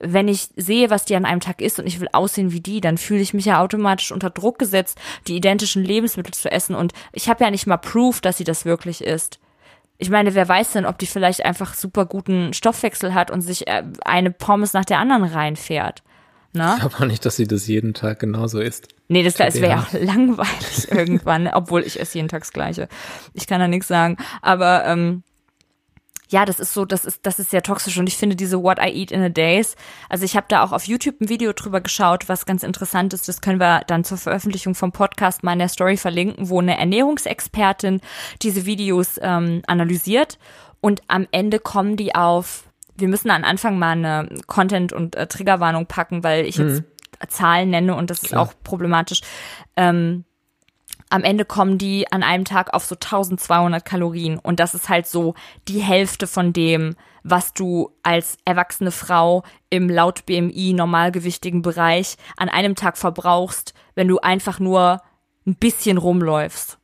[0.01, 2.81] wenn ich sehe, was die an einem Tag isst und ich will aussehen wie die,
[2.81, 6.75] dann fühle ich mich ja automatisch unter Druck gesetzt, die identischen Lebensmittel zu essen.
[6.75, 9.39] Und ich habe ja nicht mal Proof, dass sie das wirklich isst.
[9.99, 13.67] Ich meine, wer weiß denn, ob die vielleicht einfach super guten Stoffwechsel hat und sich
[13.67, 16.03] äh, eine Pommes nach der anderen reinfährt.
[16.53, 16.75] Na?
[16.75, 18.89] Ich glaube auch nicht, dass sie das jeden Tag genauso isst.
[19.09, 22.89] Nee, das, das wäre ja auch langweilig irgendwann, obwohl ich esse jeden Tag das Gleiche.
[23.35, 24.17] Ich kann da nichts sagen.
[24.43, 25.23] Aber ähm,
[26.29, 28.79] ja, das ist so, das ist, das ist sehr toxisch und ich finde diese What
[28.79, 29.77] I Eat in a Days,
[30.09, 33.29] also ich habe da auch auf YouTube ein Video drüber geschaut, was ganz interessant ist,
[33.29, 36.79] das können wir dann zur Veröffentlichung vom Podcast mal in der Story verlinken, wo eine
[36.79, 38.01] Ernährungsexpertin
[38.43, 40.39] diese Videos ähm, analysiert
[40.81, 42.65] und am Ende kommen die auf,
[42.97, 47.29] wir müssen am Anfang mal eine Content- und äh, Triggerwarnung packen, weil ich jetzt mhm.
[47.29, 48.43] Zahlen nenne und das Klar.
[48.43, 49.23] ist auch problematisch.
[49.77, 50.26] Ähm,
[51.17, 55.07] am Ende kommen die an einem Tag auf so 1200 Kalorien und das ist halt
[55.07, 55.35] so
[55.67, 62.51] die Hälfte von dem, was du als erwachsene Frau im laut BMI normalgewichtigen Bereich an
[62.51, 65.01] einem Tag verbrauchst, wenn du einfach nur
[65.47, 66.77] ein bisschen rumläufst.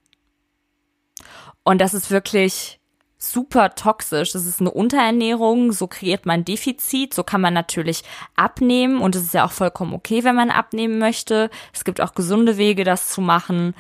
[1.63, 2.81] Und das ist wirklich
[3.23, 4.33] super toxisch.
[4.33, 8.03] Das ist eine Unterernährung, so kreiert man Defizit, so kann man natürlich
[8.35, 11.49] abnehmen und es ist ja auch vollkommen okay, wenn man abnehmen möchte.
[11.73, 13.75] Es gibt auch gesunde Wege, das zu machen.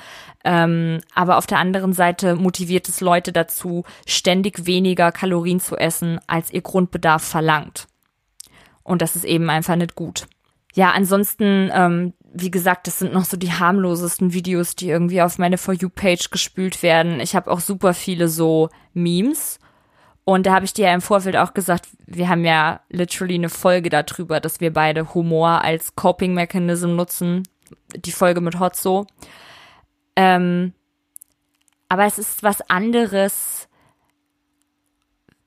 [0.45, 6.21] Ähm, aber auf der anderen Seite motiviert es Leute dazu, ständig weniger Kalorien zu essen,
[6.27, 7.87] als ihr Grundbedarf verlangt.
[8.85, 10.27] Und das ist eben einfach nicht gut.
[10.75, 15.39] Ja, ansonsten ähm, wie gesagt, das sind noch so die harmlosesten Videos, die irgendwie auf
[15.39, 17.21] meine For You-Page gespült werden.
[17.21, 19.59] Ich habe auch super viele so Memes.
[20.25, 23.49] Und da habe ich dir ja im Vorfeld auch gesagt, wir haben ja literally eine
[23.49, 27.43] Folge darüber, dass wir beide Humor als Coping-Mechanism nutzen.
[27.97, 29.07] Die Folge mit Hotzo.
[30.17, 30.73] Ähm,
[31.89, 33.69] aber es ist was anderes,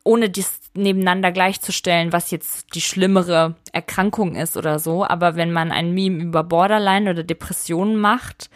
[0.03, 5.05] ohne dies nebeneinander gleichzustellen, was jetzt die schlimmere Erkrankung ist oder so.
[5.05, 8.49] Aber wenn man ein Meme über Borderline oder Depressionen macht,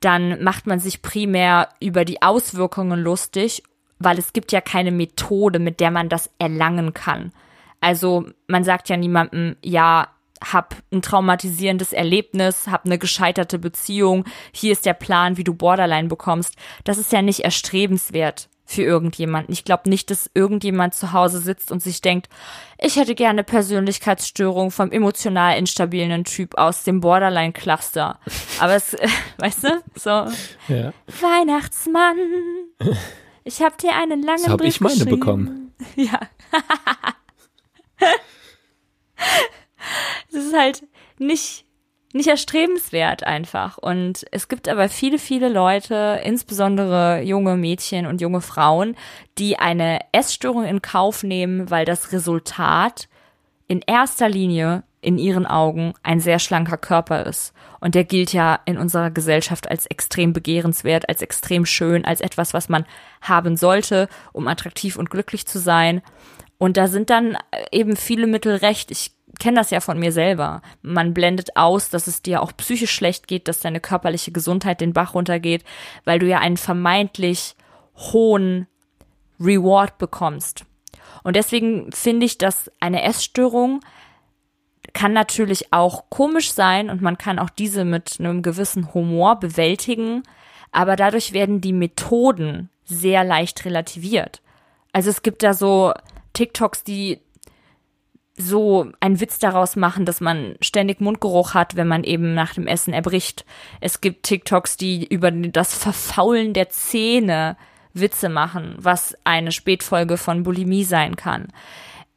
[0.00, 3.62] dann macht man sich primär über die Auswirkungen lustig,
[3.98, 7.32] weil es gibt ja keine Methode, mit der man das erlangen kann.
[7.80, 10.08] Also man sagt ja niemandem, ja,
[10.52, 16.08] hab ein traumatisierendes Erlebnis, hab eine gescheiterte Beziehung, hier ist der Plan, wie du Borderline
[16.08, 16.56] bekommst.
[16.84, 19.52] Das ist ja nicht erstrebenswert für irgendjemanden.
[19.52, 22.28] Ich glaube nicht, dass irgendjemand zu Hause sitzt und sich denkt,
[22.78, 28.18] ich hätte gerne Persönlichkeitsstörung vom emotional instabilen Typ aus dem Borderline-Cluster.
[28.60, 29.08] Aber es, äh,
[29.38, 30.10] weißt du, so
[30.72, 30.92] ja.
[31.20, 32.16] Weihnachtsmann,
[33.44, 35.60] ich habe dir einen langen so hab Brief ich meine bekommen.
[35.96, 36.20] Ja.
[40.30, 40.82] Es ist halt
[41.18, 41.66] nicht
[42.14, 43.76] nicht erstrebenswert einfach.
[43.76, 48.96] Und es gibt aber viele, viele Leute, insbesondere junge Mädchen und junge Frauen,
[49.36, 53.08] die eine Essstörung in Kauf nehmen, weil das Resultat
[53.66, 57.52] in erster Linie in ihren Augen ein sehr schlanker Körper ist.
[57.80, 62.54] Und der gilt ja in unserer Gesellschaft als extrem begehrenswert, als extrem schön, als etwas,
[62.54, 62.86] was man
[63.20, 66.00] haben sollte, um attraktiv und glücklich zu sein.
[66.58, 67.36] Und da sind dann
[67.72, 68.90] eben viele Mittel recht.
[68.90, 70.62] Ich kenne das ja von mir selber.
[70.82, 74.92] Man blendet aus, dass es dir auch psychisch schlecht geht, dass deine körperliche Gesundheit den
[74.92, 75.64] Bach runtergeht,
[76.04, 77.54] weil du ja einen vermeintlich
[77.96, 78.66] hohen
[79.40, 80.64] Reward bekommst.
[81.22, 83.80] Und deswegen finde ich, dass eine Essstörung
[84.92, 90.22] kann natürlich auch komisch sein und man kann auch diese mit einem gewissen Humor bewältigen,
[90.70, 94.42] aber dadurch werden die Methoden sehr leicht relativiert.
[94.92, 95.94] Also es gibt da so
[96.34, 97.20] TikToks, die
[98.36, 102.66] so einen Witz daraus machen, dass man ständig Mundgeruch hat, wenn man eben nach dem
[102.66, 103.44] Essen erbricht.
[103.80, 107.56] Es gibt TikToks, die über das Verfaulen der Zähne
[107.92, 111.48] Witze machen, was eine Spätfolge von Bulimie sein kann.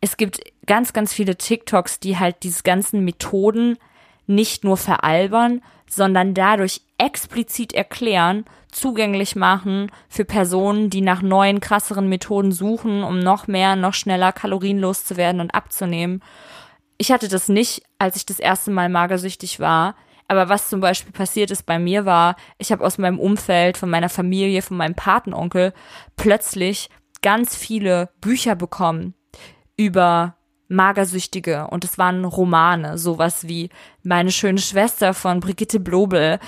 [0.01, 3.77] Es gibt ganz, ganz viele TikToks, die halt diese ganzen Methoden
[4.25, 8.45] nicht nur veralbern, sondern dadurch explizit erklären,
[8.79, 14.31] zugänglich machen für Personen, die nach neuen, krasseren Methoden suchen, um noch mehr, noch schneller
[14.31, 16.21] kalorienlos zu werden und abzunehmen.
[16.97, 19.95] Ich hatte das nicht, als ich das erste Mal magersüchtig war.
[20.27, 23.89] Aber was zum Beispiel passiert ist bei mir war, ich habe aus meinem Umfeld, von
[23.89, 25.73] meiner Familie, von meinem Patenonkel
[26.17, 26.89] plötzlich
[27.21, 29.13] ganz viele Bücher bekommen
[29.77, 30.35] über
[30.69, 33.69] Magersüchtige und es waren Romane, sowas wie
[34.03, 36.39] Meine schöne Schwester von Brigitte Blobel.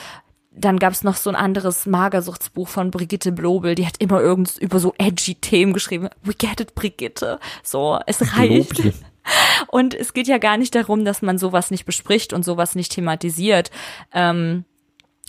[0.52, 4.58] Dann gab es noch so ein anderes Magersuchtsbuch von Brigitte Blobel, die hat immer irgend
[4.58, 6.10] über so edgy Themen geschrieben.
[6.24, 7.40] We get it, Brigitte.
[7.64, 8.70] So, es reicht.
[8.70, 8.94] Blobel.
[9.68, 12.94] Und es geht ja gar nicht darum, dass man sowas nicht bespricht und sowas nicht
[12.94, 13.70] thematisiert.
[14.12, 14.66] Ähm,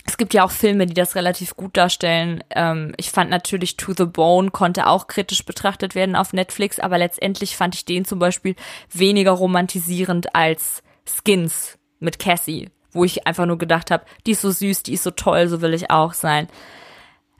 [0.05, 2.43] es gibt ja auch Filme, die das relativ gut darstellen.
[2.49, 6.97] Ähm, ich fand natürlich To the Bone konnte auch kritisch betrachtet werden auf Netflix, aber
[6.97, 8.55] letztendlich fand ich den zum Beispiel
[8.91, 14.51] weniger romantisierend als Skins mit Cassie, wo ich einfach nur gedacht habe, die ist so
[14.51, 16.47] süß, die ist so toll, so will ich auch sein.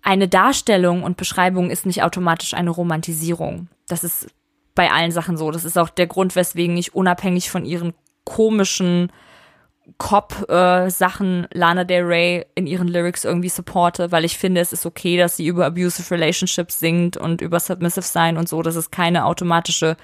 [0.02, 3.68] Eine Darstellung und Beschreibung ist nicht automatisch eine Romantisierung.
[3.88, 4.28] Das ist
[4.74, 5.52] bei allen Sachen so.
[5.52, 7.94] Das ist auch der Grund, weswegen ich unabhängig von ihren
[8.24, 9.12] komischen
[9.98, 15.18] Cop-Sachen Lana Del Rey in ihren Lyrics irgendwie supporte, weil ich finde, es ist okay,
[15.18, 18.62] dass sie über abusive relationships singt und über submissive sein und so.
[18.62, 19.98] Das ist keine automatische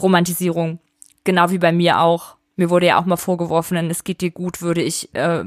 [0.00, 0.78] Romantisierung.
[1.24, 4.62] Genau wie bei mir auch mir wurde ja auch mal vorgeworfen, es geht dir gut,
[4.62, 5.44] würde ich äh,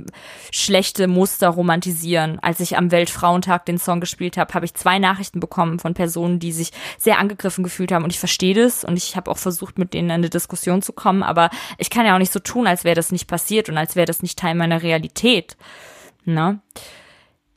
[0.51, 2.37] schlechte Muster romantisieren.
[2.39, 6.39] Als ich am Weltfrauentag den Song gespielt habe, habe ich zwei Nachrichten bekommen von Personen,
[6.39, 8.03] die sich sehr angegriffen gefühlt haben.
[8.03, 10.93] Und ich verstehe das und ich habe auch versucht, mit denen in eine Diskussion zu
[10.93, 11.23] kommen.
[11.23, 11.49] Aber
[11.79, 14.05] ich kann ja auch nicht so tun, als wäre das nicht passiert und als wäre
[14.05, 15.57] das nicht Teil meiner Realität.
[16.25, 16.61] Ne?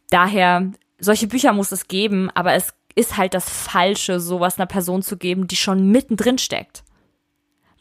[0.09, 5.03] Daher, solche Bücher muss es geben, aber es ist halt das Falsche, sowas einer Person
[5.03, 6.85] zu geben, die schon mittendrin steckt.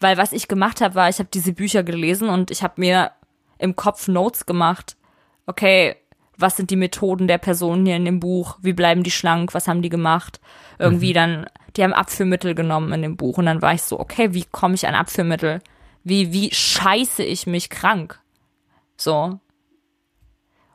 [0.02, 3.12] Weil was ich gemacht habe, war, ich habe diese Bücher gelesen und ich habe mir
[3.60, 4.98] im Kopf Notes gemacht.
[5.46, 5.96] Okay,
[6.38, 8.58] was sind die Methoden der Personen hier in dem Buch?
[8.62, 9.54] Wie bleiben die schlank?
[9.54, 10.42] Was haben die gemacht?
[10.80, 11.16] Irgendwie mhm.
[11.16, 11.46] dann,
[11.78, 14.74] die haben Abführmittel genommen in dem Buch und dann war ich so, okay, wie komme
[14.74, 15.62] ich an Abführmittel?
[16.04, 18.20] Wie, wie scheiße ich mich krank?
[18.98, 19.40] So.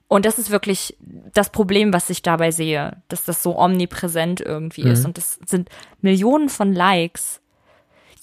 [0.06, 0.96] Und das ist wirklich
[1.34, 4.92] das Problem, was ich dabei sehe, dass das so omnipräsent irgendwie mhm.
[4.92, 5.04] ist.
[5.04, 5.68] Und das sind
[6.00, 7.40] Millionen von Likes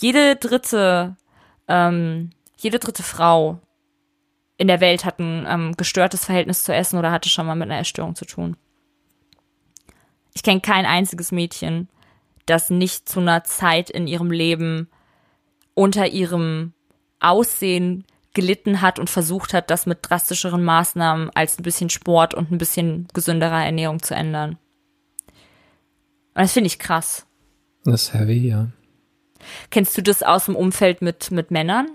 [0.04, 1.16] jede dritte,
[1.70, 3.62] ähm, jede dritte Frau
[4.58, 7.72] in der Welt hat ein ähm, gestörtes Verhältnis zu Essen oder hatte schon mal mit
[7.72, 8.58] einer Essstörung zu tun.
[10.34, 11.88] Ich kenne kein einziges Mädchen,
[12.46, 14.90] das nicht zu einer Zeit in ihrem Leben
[15.74, 16.74] unter ihrem
[17.20, 22.52] Aussehen gelitten hat und versucht hat, das mit drastischeren Maßnahmen als ein bisschen Sport und
[22.52, 24.58] ein bisschen gesünderer Ernährung zu ändern.
[26.36, 27.26] Und das finde ich krass.
[27.86, 28.68] Das ist heavy, ja.
[29.70, 31.88] Kennst du das aus dem Umfeld mit, mit Männern?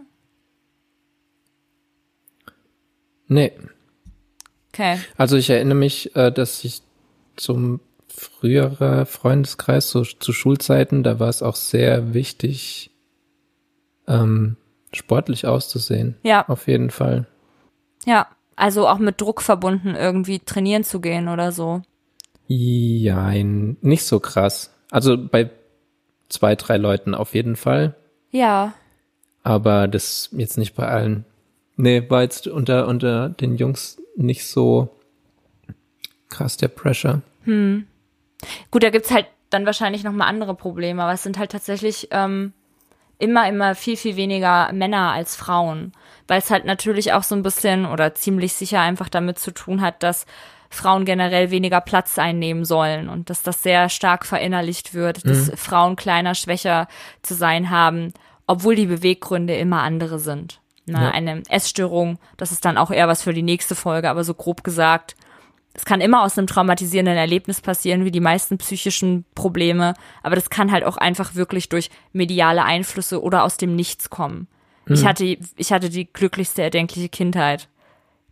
[3.28, 3.52] Nee.
[4.72, 4.98] Okay.
[5.16, 6.82] Also ich erinnere mich, äh, dass ich
[7.36, 12.90] zum früherer Freundeskreis, so zu Schulzeiten, da war es auch sehr wichtig,
[14.06, 14.56] ähm,
[14.92, 16.16] sportlich auszusehen.
[16.22, 16.48] Ja.
[16.48, 17.26] Auf jeden Fall.
[18.06, 18.26] Ja,
[18.56, 21.82] also auch mit Druck verbunden, irgendwie trainieren zu gehen oder so.
[22.46, 24.74] Ja, nicht so krass.
[24.90, 25.50] Also bei
[26.28, 27.94] zwei, drei Leuten auf jeden Fall.
[28.30, 28.74] Ja.
[29.42, 31.24] Aber das jetzt nicht bei allen.
[31.76, 34.88] Nee, war jetzt unter, unter den Jungs nicht so
[36.28, 37.22] krass der Pressure.
[37.44, 37.86] Hm.
[38.70, 42.52] Gut, da gibt's halt dann wahrscheinlich nochmal andere Probleme, aber es sind halt tatsächlich ähm,
[43.18, 45.92] immer, immer viel, viel weniger Männer als Frauen.
[46.26, 49.80] Weil es halt natürlich auch so ein bisschen oder ziemlich sicher einfach damit zu tun
[49.80, 50.26] hat, dass
[50.70, 55.28] Frauen generell weniger Platz einnehmen sollen und dass das sehr stark verinnerlicht wird, mhm.
[55.28, 56.88] dass Frauen kleiner, schwächer
[57.22, 58.12] zu sein haben,
[58.46, 60.60] obwohl die Beweggründe immer andere sind.
[60.86, 61.10] Na, ja.
[61.10, 64.64] Eine Essstörung, das ist dann auch eher was für die nächste Folge, aber so grob
[64.64, 65.16] gesagt,
[65.74, 70.50] es kann immer aus einem traumatisierenden Erlebnis passieren, wie die meisten psychischen Probleme, aber das
[70.50, 74.48] kann halt auch einfach wirklich durch mediale Einflüsse oder aus dem Nichts kommen.
[74.86, 74.94] Mhm.
[74.94, 77.68] Ich hatte, ich hatte die glücklichste erdenkliche Kindheit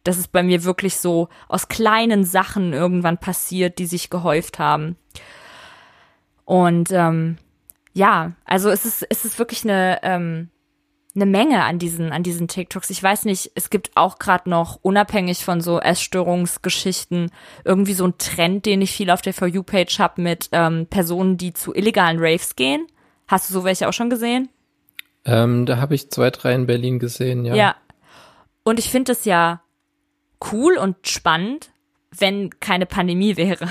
[0.06, 4.96] das ist bei mir wirklich so aus kleinen Sachen irgendwann passiert, die sich gehäuft haben.
[6.44, 7.38] Und ähm,
[7.92, 10.50] ja, also es ist, es ist wirklich eine, ähm,
[11.14, 12.90] eine Menge an diesen, an diesen TikToks.
[12.90, 17.30] Ich weiß nicht, es gibt auch gerade noch, unabhängig von so Essstörungsgeschichten,
[17.64, 21.36] irgendwie so ein Trend, den ich viel auf der For You-Page habe mit ähm, Personen,
[21.36, 22.86] die zu illegalen Raves gehen.
[23.26, 24.50] Hast du so welche auch schon gesehen?
[25.24, 27.54] Ähm, da habe ich zwei, drei in Berlin gesehen, ja.
[27.56, 27.76] Ja.
[28.62, 29.62] Und ich finde es ja
[30.52, 31.70] cool und spannend,
[32.16, 33.68] wenn keine Pandemie wäre.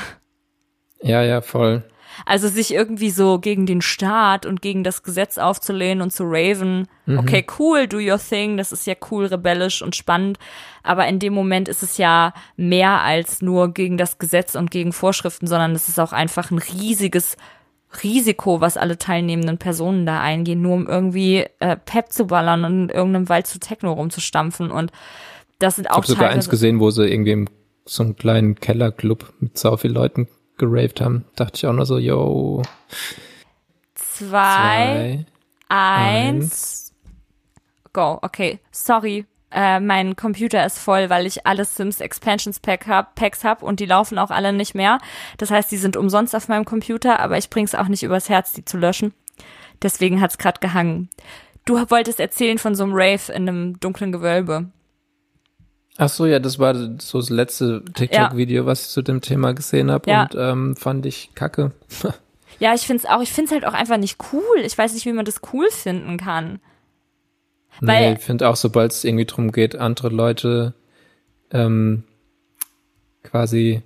[1.01, 1.83] Ja, ja, voll.
[2.25, 6.87] Also sich irgendwie so gegen den Staat und gegen das Gesetz aufzulehnen und zu raven.
[7.05, 7.19] Mhm.
[7.19, 8.57] Okay, cool, do your thing.
[8.57, 10.37] Das ist ja cool, rebellisch und spannend.
[10.83, 14.93] Aber in dem Moment ist es ja mehr als nur gegen das Gesetz und gegen
[14.93, 17.35] Vorschriften, sondern es ist auch einfach ein riesiges
[18.03, 22.83] Risiko, was alle teilnehmenden Personen da eingehen, nur um irgendwie äh, Pep zu ballern und
[22.83, 24.91] in irgendeinem Wald zu Techno rumzustampfen und
[25.59, 27.47] das sind auch Ich habe sogar eins gesehen, wo sie irgendwie im
[27.85, 30.27] so einen kleinen Kellerclub mit so vielen Leuten
[30.57, 31.25] geraved haben.
[31.35, 32.61] Dachte ich auch nur so, yo.
[33.93, 35.25] Zwei, zwei
[35.69, 36.93] eins, eins,
[37.93, 38.19] go.
[38.21, 39.25] Okay, sorry.
[39.51, 43.79] Äh, mein Computer ist voll, weil ich alle Sims Expansions Pack hab, Packs habe und
[43.79, 44.97] die laufen auch alle nicht mehr.
[45.37, 48.51] Das heißt, die sind umsonst auf meinem Computer, aber ich bring's auch nicht übers Herz,
[48.51, 49.13] die zu löschen.
[49.81, 51.09] Deswegen hat's gerade gehangen.
[51.63, 54.71] Du wolltest erzählen von so einem Rave in einem dunklen Gewölbe.
[55.97, 58.65] Ach so, ja, das war so das letzte TikTok-Video, ja.
[58.65, 60.23] was ich zu dem Thema gesehen habe ja.
[60.23, 61.71] und ähm, fand ich kacke.
[62.59, 64.59] ja, ich finde es auch, ich finde es halt auch einfach nicht cool.
[64.63, 66.59] Ich weiß nicht, wie man das cool finden kann.
[67.79, 70.73] Weil, nee, ich finde auch, sobald es irgendwie drum geht, andere Leute
[71.51, 72.03] ähm,
[73.23, 73.81] quasi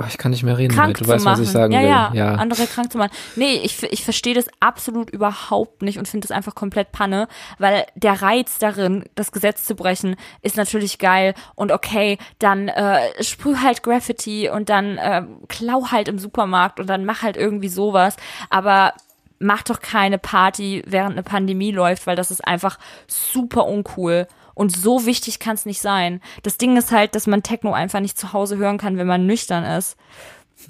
[0.00, 0.74] Oh, ich kann nicht mehr reden.
[0.74, 1.40] Krank du weißt, machen.
[1.40, 1.88] was ich sagen ja, will.
[1.88, 3.10] Ja, ja, andere krank zu machen.
[3.36, 7.28] Nee, ich, ich verstehe das absolut überhaupt nicht und finde das einfach komplett Panne,
[7.58, 13.22] weil der Reiz darin, das Gesetz zu brechen, ist natürlich geil und okay, dann äh,
[13.22, 17.68] sprüh halt Graffiti und dann äh, klau halt im Supermarkt und dann mach halt irgendwie
[17.68, 18.16] sowas,
[18.48, 18.94] aber
[19.38, 24.26] mach doch keine Party, während eine Pandemie läuft, weil das ist einfach super uncool.
[24.60, 26.20] Und so wichtig kann es nicht sein.
[26.42, 29.24] Das Ding ist halt, dass man Techno einfach nicht zu Hause hören kann, wenn man
[29.24, 29.96] nüchtern ist.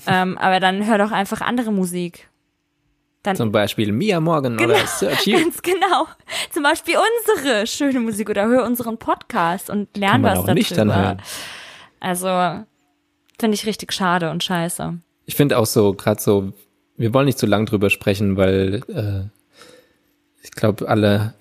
[0.07, 2.28] ähm, aber dann hör doch einfach andere Musik.
[3.24, 5.41] Dann, Zum Beispiel Mia Morgan genau, oder Search You.
[5.41, 6.07] Ganz genau.
[6.53, 6.95] Zum Beispiel
[7.34, 10.55] unsere schöne Musik oder hör unseren Podcast und lern was darüber.
[10.55, 11.22] Nicht dann hören.
[11.99, 12.28] Also
[13.41, 15.01] finde ich richtig schade und scheiße.
[15.26, 16.53] Ich finde auch so, gerade so,
[16.97, 19.24] wir wollen nicht zu lang drüber sprechen, weil äh,
[20.45, 21.34] ich glaube, alle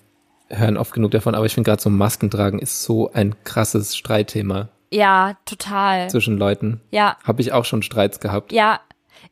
[0.50, 3.96] hören oft genug davon, aber ich finde gerade so Masken tragen ist so ein krasses
[3.96, 4.68] Streitthema.
[4.92, 6.10] Ja, total.
[6.10, 6.80] Zwischen Leuten.
[6.90, 7.16] Ja.
[7.24, 8.52] Habe ich auch schon Streits gehabt.
[8.52, 8.80] Ja,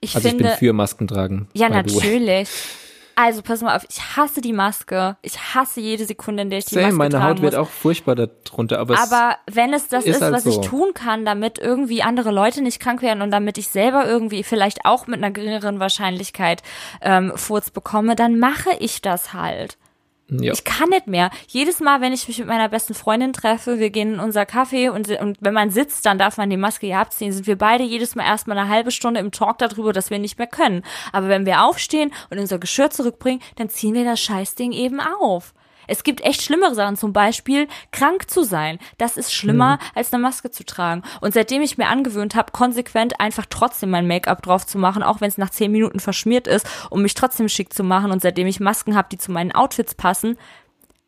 [0.00, 0.44] ich also finde.
[0.44, 1.48] ich bin für Masken tragen.
[1.54, 2.48] Ja, natürlich.
[3.20, 5.16] Also pass mal auf, ich hasse die Maske.
[5.22, 7.42] Ich hasse jede Sekunde, in der ich die Same, Maske meine Haut muss.
[7.42, 10.50] wird auch furchtbar darunter, aber Aber wenn es das ist, ist halt was so.
[10.50, 14.44] ich tun kann, damit irgendwie andere Leute nicht krank werden und damit ich selber irgendwie
[14.44, 16.62] vielleicht auch mit einer geringeren Wahrscheinlichkeit
[17.02, 19.78] ähm, Furz bekomme, dann mache ich das halt.
[20.30, 20.52] Ja.
[20.52, 21.30] Ich kann nicht mehr.
[21.46, 24.90] Jedes Mal, wenn ich mich mit meiner besten Freundin treffe, wir gehen in unser Café
[24.90, 27.82] und, und wenn man sitzt, dann darf man die Maske ja abziehen, sind wir beide
[27.84, 30.82] jedes Mal erstmal eine halbe Stunde im Talk darüber, dass wir nicht mehr können.
[31.12, 35.54] Aber wenn wir aufstehen und unser Geschirr zurückbringen, dann ziehen wir das Scheißding eben auf.
[35.88, 38.78] Es gibt echt schlimmere Sachen, zum Beispiel krank zu sein.
[38.98, 39.86] Das ist schlimmer, mhm.
[39.94, 41.02] als eine Maske zu tragen.
[41.20, 45.20] Und seitdem ich mir angewöhnt habe, konsequent einfach trotzdem mein Make-up drauf zu machen, auch
[45.20, 48.46] wenn es nach zehn Minuten verschmiert ist, um mich trotzdem schick zu machen und seitdem
[48.46, 50.36] ich Masken habe, die zu meinen Outfits passen,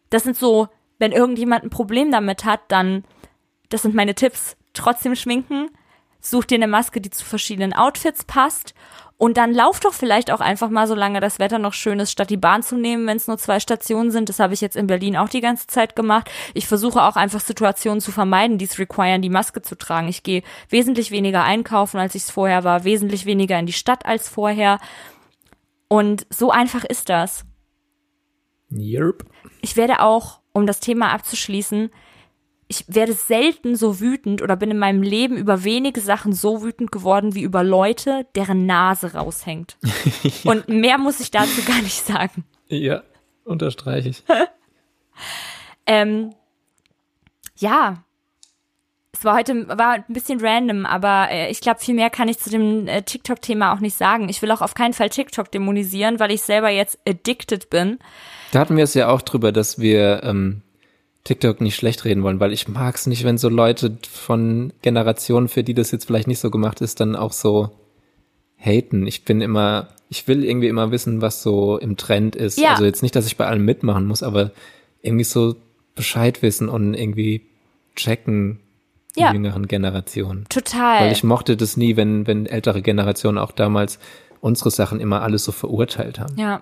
[0.08, 0.68] das sind so,
[0.98, 3.04] wenn irgendjemand ein Problem damit hat, dann,
[3.68, 4.56] das sind meine Tipps.
[4.72, 5.70] Trotzdem schminken,
[6.20, 8.74] such dir eine Maske, die zu verschiedenen Outfits passt
[9.20, 12.30] und dann lauf doch vielleicht auch einfach mal, solange das Wetter noch schön ist, statt
[12.30, 14.30] die Bahn zu nehmen, wenn es nur zwei Stationen sind.
[14.30, 16.30] Das habe ich jetzt in Berlin auch die ganze Zeit gemacht.
[16.54, 20.08] Ich versuche auch einfach Situationen zu vermeiden, die es requiren, die Maske zu tragen.
[20.08, 24.06] Ich gehe wesentlich weniger einkaufen, als ich es vorher war, wesentlich weniger in die Stadt
[24.06, 24.78] als vorher.
[25.88, 27.44] Und so einfach ist das.
[28.72, 29.26] Yep.
[29.60, 31.90] Ich werde auch, um das Thema abzuschließen,
[32.70, 36.92] ich werde selten so wütend oder bin in meinem Leben über wenige Sachen so wütend
[36.92, 39.76] geworden wie über Leute, deren Nase raushängt.
[40.22, 40.30] ja.
[40.52, 42.44] Und mehr muss ich dazu gar nicht sagen.
[42.68, 43.02] Ja,
[43.44, 44.22] unterstreiche ich.
[45.86, 46.30] ähm,
[47.56, 48.04] ja,
[49.12, 52.38] es war heute war ein bisschen random, aber äh, ich glaube, viel mehr kann ich
[52.38, 54.28] zu dem äh, TikTok-Thema auch nicht sagen.
[54.28, 57.98] Ich will auch auf keinen Fall TikTok dämonisieren, weil ich selber jetzt addicted bin.
[58.52, 60.62] Da hatten wir es ja auch drüber, dass wir ähm,
[61.24, 65.48] TikTok nicht schlecht reden wollen, weil ich mag es nicht, wenn so Leute von Generationen,
[65.48, 67.70] für die das jetzt vielleicht nicht so gemacht ist, dann auch so
[68.56, 69.06] haten.
[69.06, 72.58] Ich bin immer, ich will irgendwie immer wissen, was so im Trend ist.
[72.58, 72.70] Ja.
[72.70, 74.50] Also jetzt nicht, dass ich bei allem mitmachen muss, aber
[75.02, 75.56] irgendwie so
[75.94, 77.42] Bescheid wissen und irgendwie
[77.96, 78.60] checken,
[79.16, 79.32] die ja.
[79.32, 80.46] jüngeren Generationen.
[80.48, 81.04] Total.
[81.04, 83.98] Weil ich mochte das nie, wenn, wenn ältere Generationen auch damals
[84.40, 86.36] unsere Sachen immer alles so verurteilt haben.
[86.38, 86.60] Ja.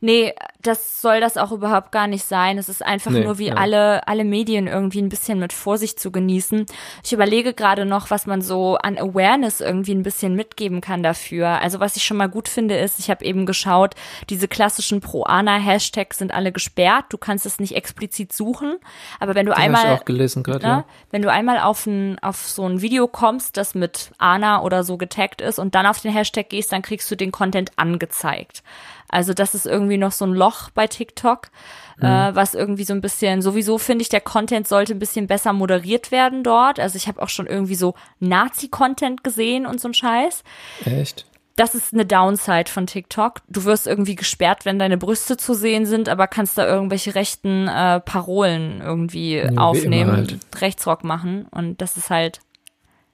[0.00, 2.58] Nee, das soll das auch überhaupt gar nicht sein.
[2.58, 3.54] Es ist einfach nee, nur wie ja.
[3.54, 6.66] alle, alle Medien irgendwie ein bisschen mit Vorsicht zu genießen.
[7.04, 11.60] Ich überlege gerade noch, was man so an Awareness irgendwie ein bisschen mitgeben kann dafür.
[11.60, 13.94] Also was ich schon mal gut finde, ist, ich habe eben geschaut,
[14.30, 17.06] diese klassischen Pro-Ana-Hashtags sind alle gesperrt.
[17.10, 18.76] Du kannst es nicht explizit suchen.
[19.20, 20.84] Aber wenn du Den einmal, ich auch gelesen grad, ne, ja.
[21.10, 24.96] wenn du einmal auf, ein, auf so ein Video kommst, das mit Ana oder so
[24.96, 28.62] getaggt ist und dann auf den Hashtag gehst, dann kriegst du den Content angezeigt.
[29.08, 31.48] Also das ist irgendwie noch so ein Loch bei TikTok,
[31.96, 32.06] mhm.
[32.06, 35.52] äh, was irgendwie so ein bisschen, sowieso finde ich, der Content sollte ein bisschen besser
[35.52, 36.78] moderiert werden dort.
[36.78, 40.44] Also ich habe auch schon irgendwie so Nazi-Content gesehen und so ein Scheiß.
[40.84, 41.26] Echt?
[41.56, 43.40] Das ist eine Downside von TikTok.
[43.48, 47.66] Du wirst irgendwie gesperrt, wenn deine Brüste zu sehen sind, aber kannst da irgendwelche rechten
[47.66, 50.38] äh, Parolen irgendwie ja, aufnehmen, halt.
[50.60, 51.48] Rechtsrock machen.
[51.50, 52.38] Und das ist halt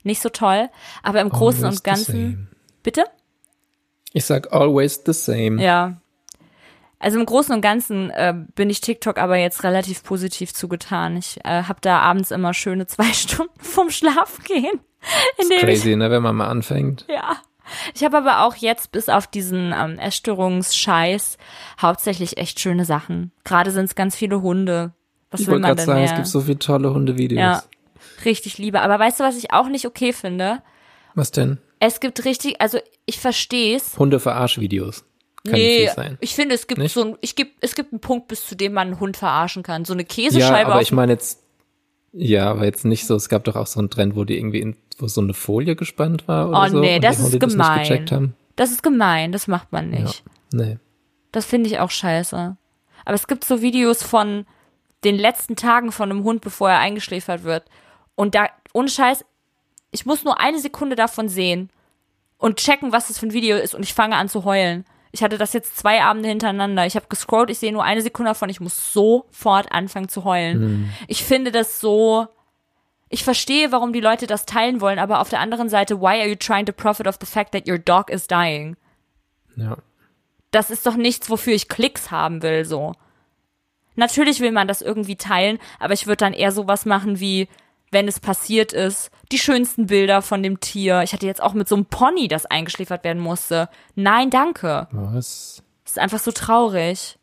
[0.03, 0.69] nicht so toll.
[1.03, 2.49] Aber im Großen und Ganzen.
[2.83, 3.07] Bitte?
[4.15, 5.63] Ich sag always the same.
[5.63, 6.01] Ja.
[7.01, 11.17] Also im Großen und Ganzen äh, bin ich TikTok aber jetzt relativ positiv zugetan.
[11.17, 14.81] Ich äh, habe da abends immer schöne zwei Stunden vom Schlafengehen.
[15.37, 17.05] Das ist crazy, ich, ne, wenn man mal anfängt.
[17.09, 17.37] Ja.
[17.95, 21.39] Ich habe aber auch jetzt bis auf diesen ähm, Essstörungsscheiß
[21.81, 23.33] hauptsächlich echt schöne Sachen.
[23.43, 24.93] Gerade sind es ganz viele Hunde.
[25.31, 26.11] Was ich will man denn sagen, mehr?
[26.11, 27.41] es gibt so viele tolle Hundevideos.
[27.41, 27.63] Ja,
[28.25, 28.81] richtig liebe.
[28.81, 30.63] Aber weißt du, was ich auch nicht okay finde?
[31.15, 31.59] Was denn?
[31.87, 33.99] Es gibt richtig, also ich verstehe es.
[33.99, 35.05] Hunde-Verarsch-Videos.
[35.45, 36.17] Kann nee, sein.
[36.21, 36.95] ich finde, es gibt nicht?
[36.95, 39.63] so ein, ich gibt, es gibt einen Punkt, bis zu dem man einen Hund verarschen
[39.63, 39.85] kann.
[39.85, 40.61] So eine Käsescheibe.
[40.61, 41.43] Ja, aber ich meine jetzt,
[42.13, 44.61] ja, aber jetzt nicht so, es gab doch auch so einen Trend, wo die irgendwie
[44.61, 46.79] in, wo so eine Folie gespannt war oder oh, so.
[46.79, 48.07] Oh nee, das ist gemein.
[48.07, 48.23] Das,
[48.57, 50.25] das ist gemein, das macht man nicht.
[50.55, 50.79] Ja, nee.
[51.33, 52.57] Das finde ich auch scheiße.
[53.05, 54.47] Aber es gibt so Videos von
[55.05, 57.65] den letzten Tagen von einem Hund, bevor er eingeschläfert wird.
[58.15, 59.27] Und da, ohne Scheiß,
[59.95, 61.71] ich muss nur eine Sekunde davon sehen
[62.37, 64.85] und checken, was das für ein Video ist und ich fange an zu heulen.
[65.13, 66.85] Ich hatte das jetzt zwei Abende hintereinander.
[66.85, 70.59] Ich habe gescrollt, ich sehe nur eine Sekunde davon, ich muss sofort anfangen zu heulen.
[70.59, 70.91] Mhm.
[71.07, 72.27] Ich finde das so.
[73.09, 76.27] Ich verstehe, warum die Leute das teilen wollen, aber auf der anderen Seite, why are
[76.27, 78.77] you trying to profit of the fact that your dog is dying?
[79.55, 79.77] Ja.
[80.51, 82.95] Das ist doch nichts, wofür ich Klicks haben will, so.
[83.95, 87.49] Natürlich will man das irgendwie teilen, aber ich würde dann eher sowas machen wie,
[87.95, 89.11] wenn es passiert ist.
[89.33, 91.03] Die schönsten Bilder von dem Tier.
[91.03, 93.71] Ich hatte jetzt auch mit so einem Pony, das eingeschläfert werden musste.
[93.95, 94.89] Nein, danke.
[94.93, 95.63] Was?
[95.85, 97.19] Das ist einfach so traurig.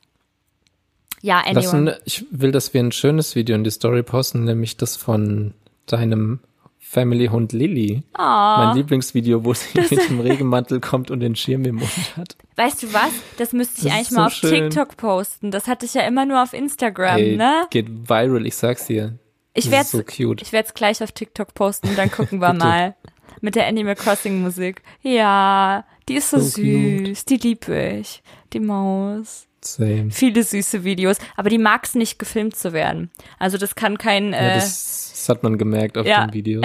[1.21, 1.53] Ja, anyway.
[1.53, 5.53] Lassen, ich will, dass wir ein schönes Video in die Story posten, nämlich das von
[5.85, 6.39] deinem
[6.79, 8.03] Family-Hund Lilly.
[8.17, 12.35] Oh, mein Lieblingsvideo, wo sie mit dem Regenmantel kommt und den Schirm im Mund hat.
[12.57, 13.11] Weißt du was?
[13.37, 14.69] Das müsste ich das eigentlich mal auf schön.
[14.69, 15.51] TikTok posten.
[15.51, 17.67] Das hatte ich ja immer nur auf Instagram, Ey, ne?
[17.69, 19.17] Geht viral, ich sag's dir.
[19.53, 22.95] Ich werde so ich werde es gleich auf TikTok posten und dann gucken wir mal
[23.41, 24.81] mit der Animal Crossing Musik.
[25.01, 27.29] Ja, die ist so, so süß, cute.
[27.29, 28.23] die liebe ich,
[28.53, 29.47] die Maus.
[29.63, 30.09] Same.
[30.09, 33.11] Viele süße Videos, aber die mag es nicht gefilmt zu werden.
[33.37, 34.33] Also das kann kein.
[34.33, 36.25] Äh, ja, das, das hat man gemerkt auf ja.
[36.25, 36.61] dem Video.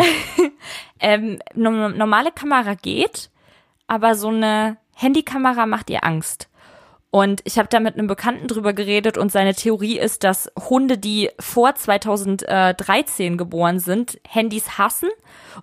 [1.01, 3.31] ähm, normale Kamera geht,
[3.87, 6.49] aber so eine Handykamera macht ihr Angst.
[7.11, 10.99] Und ich habe da mit einem Bekannten drüber geredet und seine Theorie ist, dass Hunde,
[10.99, 15.09] die vor 2013 geboren sind, Handys hassen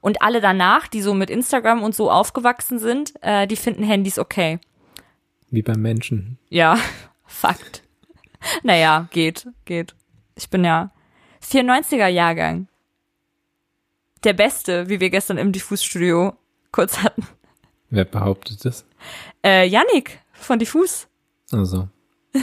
[0.02, 4.18] und alle danach, die so mit Instagram und so aufgewachsen sind, äh, die finden Handys
[4.18, 4.60] okay.
[5.52, 6.40] Wie beim Menschen.
[6.50, 6.80] Ja,
[7.26, 7.84] Fakt.
[8.64, 9.96] naja, geht, geht.
[10.36, 10.92] Ich bin ja
[11.44, 12.68] 94er Jahrgang.
[14.24, 16.34] Der beste, wie wir gestern im Diffusstudio
[16.72, 17.28] kurz hatten.
[17.90, 18.86] Wer behauptet das?
[19.46, 21.08] Äh, Yannick von Diffus.
[21.54, 21.90] Also.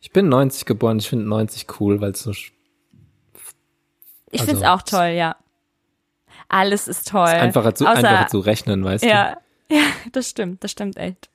[0.00, 2.30] Ich bin 90 geboren, ich finde 90 cool, weil es so.
[2.30, 2.52] Ich
[4.32, 5.34] also, finde es auch toll, ja.
[6.48, 7.24] Alles ist toll.
[7.26, 9.36] Ist einfacher zu, Außer, einfacher zu rechnen, weißt ja,
[9.68, 9.74] du?
[9.76, 9.82] Ja,
[10.12, 11.30] das stimmt, das stimmt echt.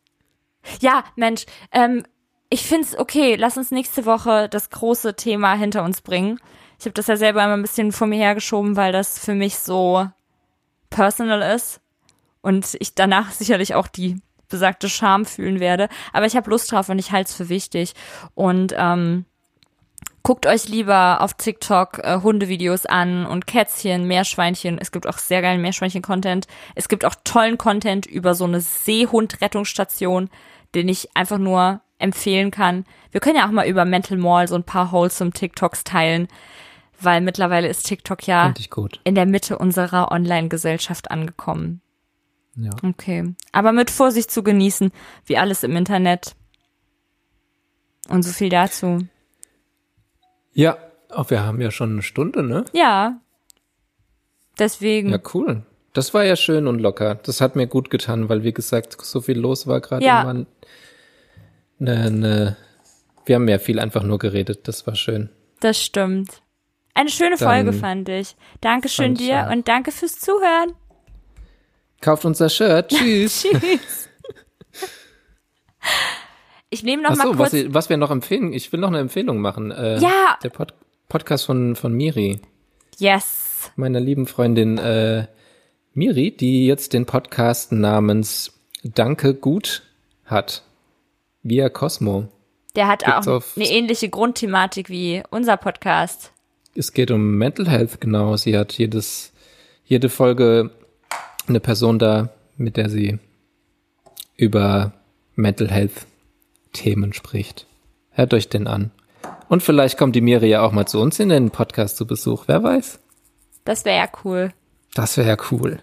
[0.82, 2.04] Ja, Mensch, ähm,
[2.50, 6.40] ich finde es okay, lass uns nächste Woche das große Thema hinter uns bringen.
[6.80, 9.58] Ich habe das ja selber immer ein bisschen vor mir hergeschoben, weil das für mich
[9.58, 10.08] so
[10.90, 11.82] personal ist
[12.42, 15.90] und ich danach sicherlich auch die besagte Scham fühlen werde.
[16.14, 17.94] Aber ich habe Lust drauf und ich halte es für wichtig.
[18.36, 19.26] Und ähm,
[20.24, 24.78] guckt euch lieber auf TikTok äh, Hundevideos an und Kätzchen, Meerschweinchen.
[24.80, 26.48] Es gibt auch sehr geilen Meerschweinchen-Content.
[26.76, 30.30] Es gibt auch tollen Content über so eine Seehund-Rettungsstation,
[30.76, 32.86] den ich einfach nur empfehlen kann.
[33.12, 36.28] Wir können ja auch mal über Mental Mall so ein paar wholesome TikToks teilen,
[37.00, 38.54] weil mittlerweile ist TikTok ja
[39.04, 41.82] in der Mitte unserer Online-Gesellschaft angekommen.
[42.56, 42.72] Ja.
[42.84, 43.34] Okay.
[43.52, 44.92] Aber mit Vorsicht zu genießen,
[45.26, 46.36] wie alles im Internet.
[48.10, 49.08] Und so viel dazu.
[50.54, 50.78] Ja,
[51.10, 52.66] auch wir haben ja schon eine Stunde, ne?
[52.74, 53.20] Ja.
[54.58, 55.10] Deswegen.
[55.10, 55.66] Ja, cool.
[55.94, 57.16] Das war ja schön und locker.
[57.16, 60.06] Das hat mir gut getan, weil wie gesagt, so viel los war gerade.
[60.06, 60.34] Ja.
[61.82, 62.58] Ne, ne,
[63.26, 64.68] wir haben ja viel einfach nur geredet.
[64.68, 65.30] Das war schön.
[65.62, 66.42] Das stimmt.
[66.94, 68.36] Eine schöne Dann Folge fand ich.
[68.62, 70.74] Dankeschön dir und danke fürs Zuhören.
[72.02, 72.90] Kauft unser Shirt.
[72.94, 73.44] Tschüss.
[73.44, 74.10] Tschüss.
[76.70, 77.54] Ich nehme noch Ach so, mal was, kurz.
[77.64, 79.72] ich- was wir noch empfehlen, ich will noch eine Empfehlung machen.
[79.72, 80.38] Äh, Ja.
[80.44, 80.74] Der Pod
[81.08, 82.40] Podcast von, von Miri,
[83.00, 83.72] Yes.
[83.76, 85.26] meiner lieben Freundin äh,
[85.96, 88.52] Miri, die jetzt den Podcast namens
[88.84, 89.82] Danke gut
[90.26, 90.62] hat.
[91.42, 92.28] Via Cosmo.
[92.76, 96.32] Der hat Gibt's auch eine ähnliche Grundthematik wie unser Podcast.
[96.76, 98.38] Es geht um Mental Health, genau.
[98.38, 99.34] Sie hat jedes,
[99.86, 100.70] jede Folge
[101.50, 103.20] eine Person da, mit der sie
[104.36, 104.94] über
[105.36, 106.06] Mental Health
[106.74, 107.66] Themen spricht.
[108.12, 108.92] Hört euch den an.
[109.48, 112.44] Und vielleicht kommt die Miri ja auch mal zu uns in den Podcast zu Besuch.
[112.48, 113.00] Wer weiß?
[113.66, 114.54] Das wäre ja cool.
[114.94, 115.80] Das wäre ja cool.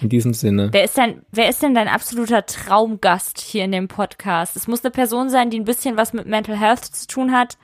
[0.00, 0.68] In diesem Sinne.
[0.72, 4.56] Wer ist denn, wer ist denn dein absoluter Traumgast hier in dem Podcast?
[4.56, 7.56] Es muss eine Person sein, die ein bisschen was mit Mental Health zu tun hat,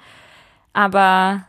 [0.72, 1.46] aber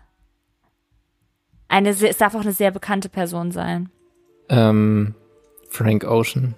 [1.67, 3.89] eine, es darf auch eine sehr bekannte Person sein.
[4.49, 5.13] Ähm,
[5.69, 6.55] Frank Ocean.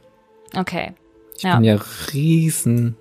[0.57, 0.93] Okay.
[1.37, 1.55] Ich Ja.
[1.55, 1.77] bin ja
[2.13, 2.95] riesen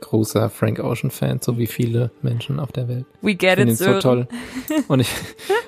[0.00, 3.06] großer Frank Ocean Fan, so wie viele Menschen auf der Welt.
[3.22, 4.28] We get Ich finde ihn it, so toll.
[4.88, 5.08] Und ich,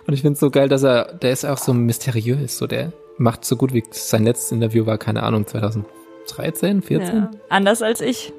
[0.06, 2.92] und ich finde es so geil, dass er, der ist auch so mysteriös, so der
[3.18, 7.16] macht so gut wie sein letztes Interview war, keine Ahnung, 2013, 14.
[7.16, 7.30] Ja.
[7.48, 8.32] Anders als ich.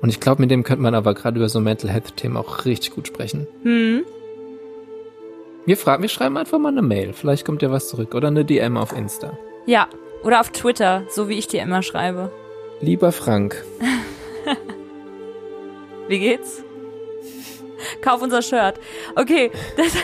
[0.00, 2.64] Und ich glaube, mit dem könnte man aber gerade über so Mental Health Themen auch
[2.64, 3.46] richtig gut sprechen.
[3.62, 4.04] Hm.
[5.66, 7.12] Wir fragen, wir schreiben einfach mal eine Mail.
[7.12, 9.36] Vielleicht kommt ja was zurück oder eine DM auf Insta.
[9.66, 9.88] Ja.
[10.22, 12.30] Oder auf Twitter, so wie ich dir immer schreibe.
[12.80, 13.64] Lieber Frank,
[16.08, 16.62] Wie geht's?
[18.00, 18.78] Kauf unser Shirt.
[19.16, 19.50] Okay.
[19.76, 19.86] Das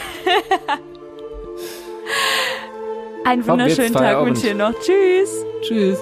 [3.25, 4.75] Einen wunderschönen Tag wünsche ich dir noch.
[4.81, 5.45] Tschüss.
[5.63, 5.99] tschüss.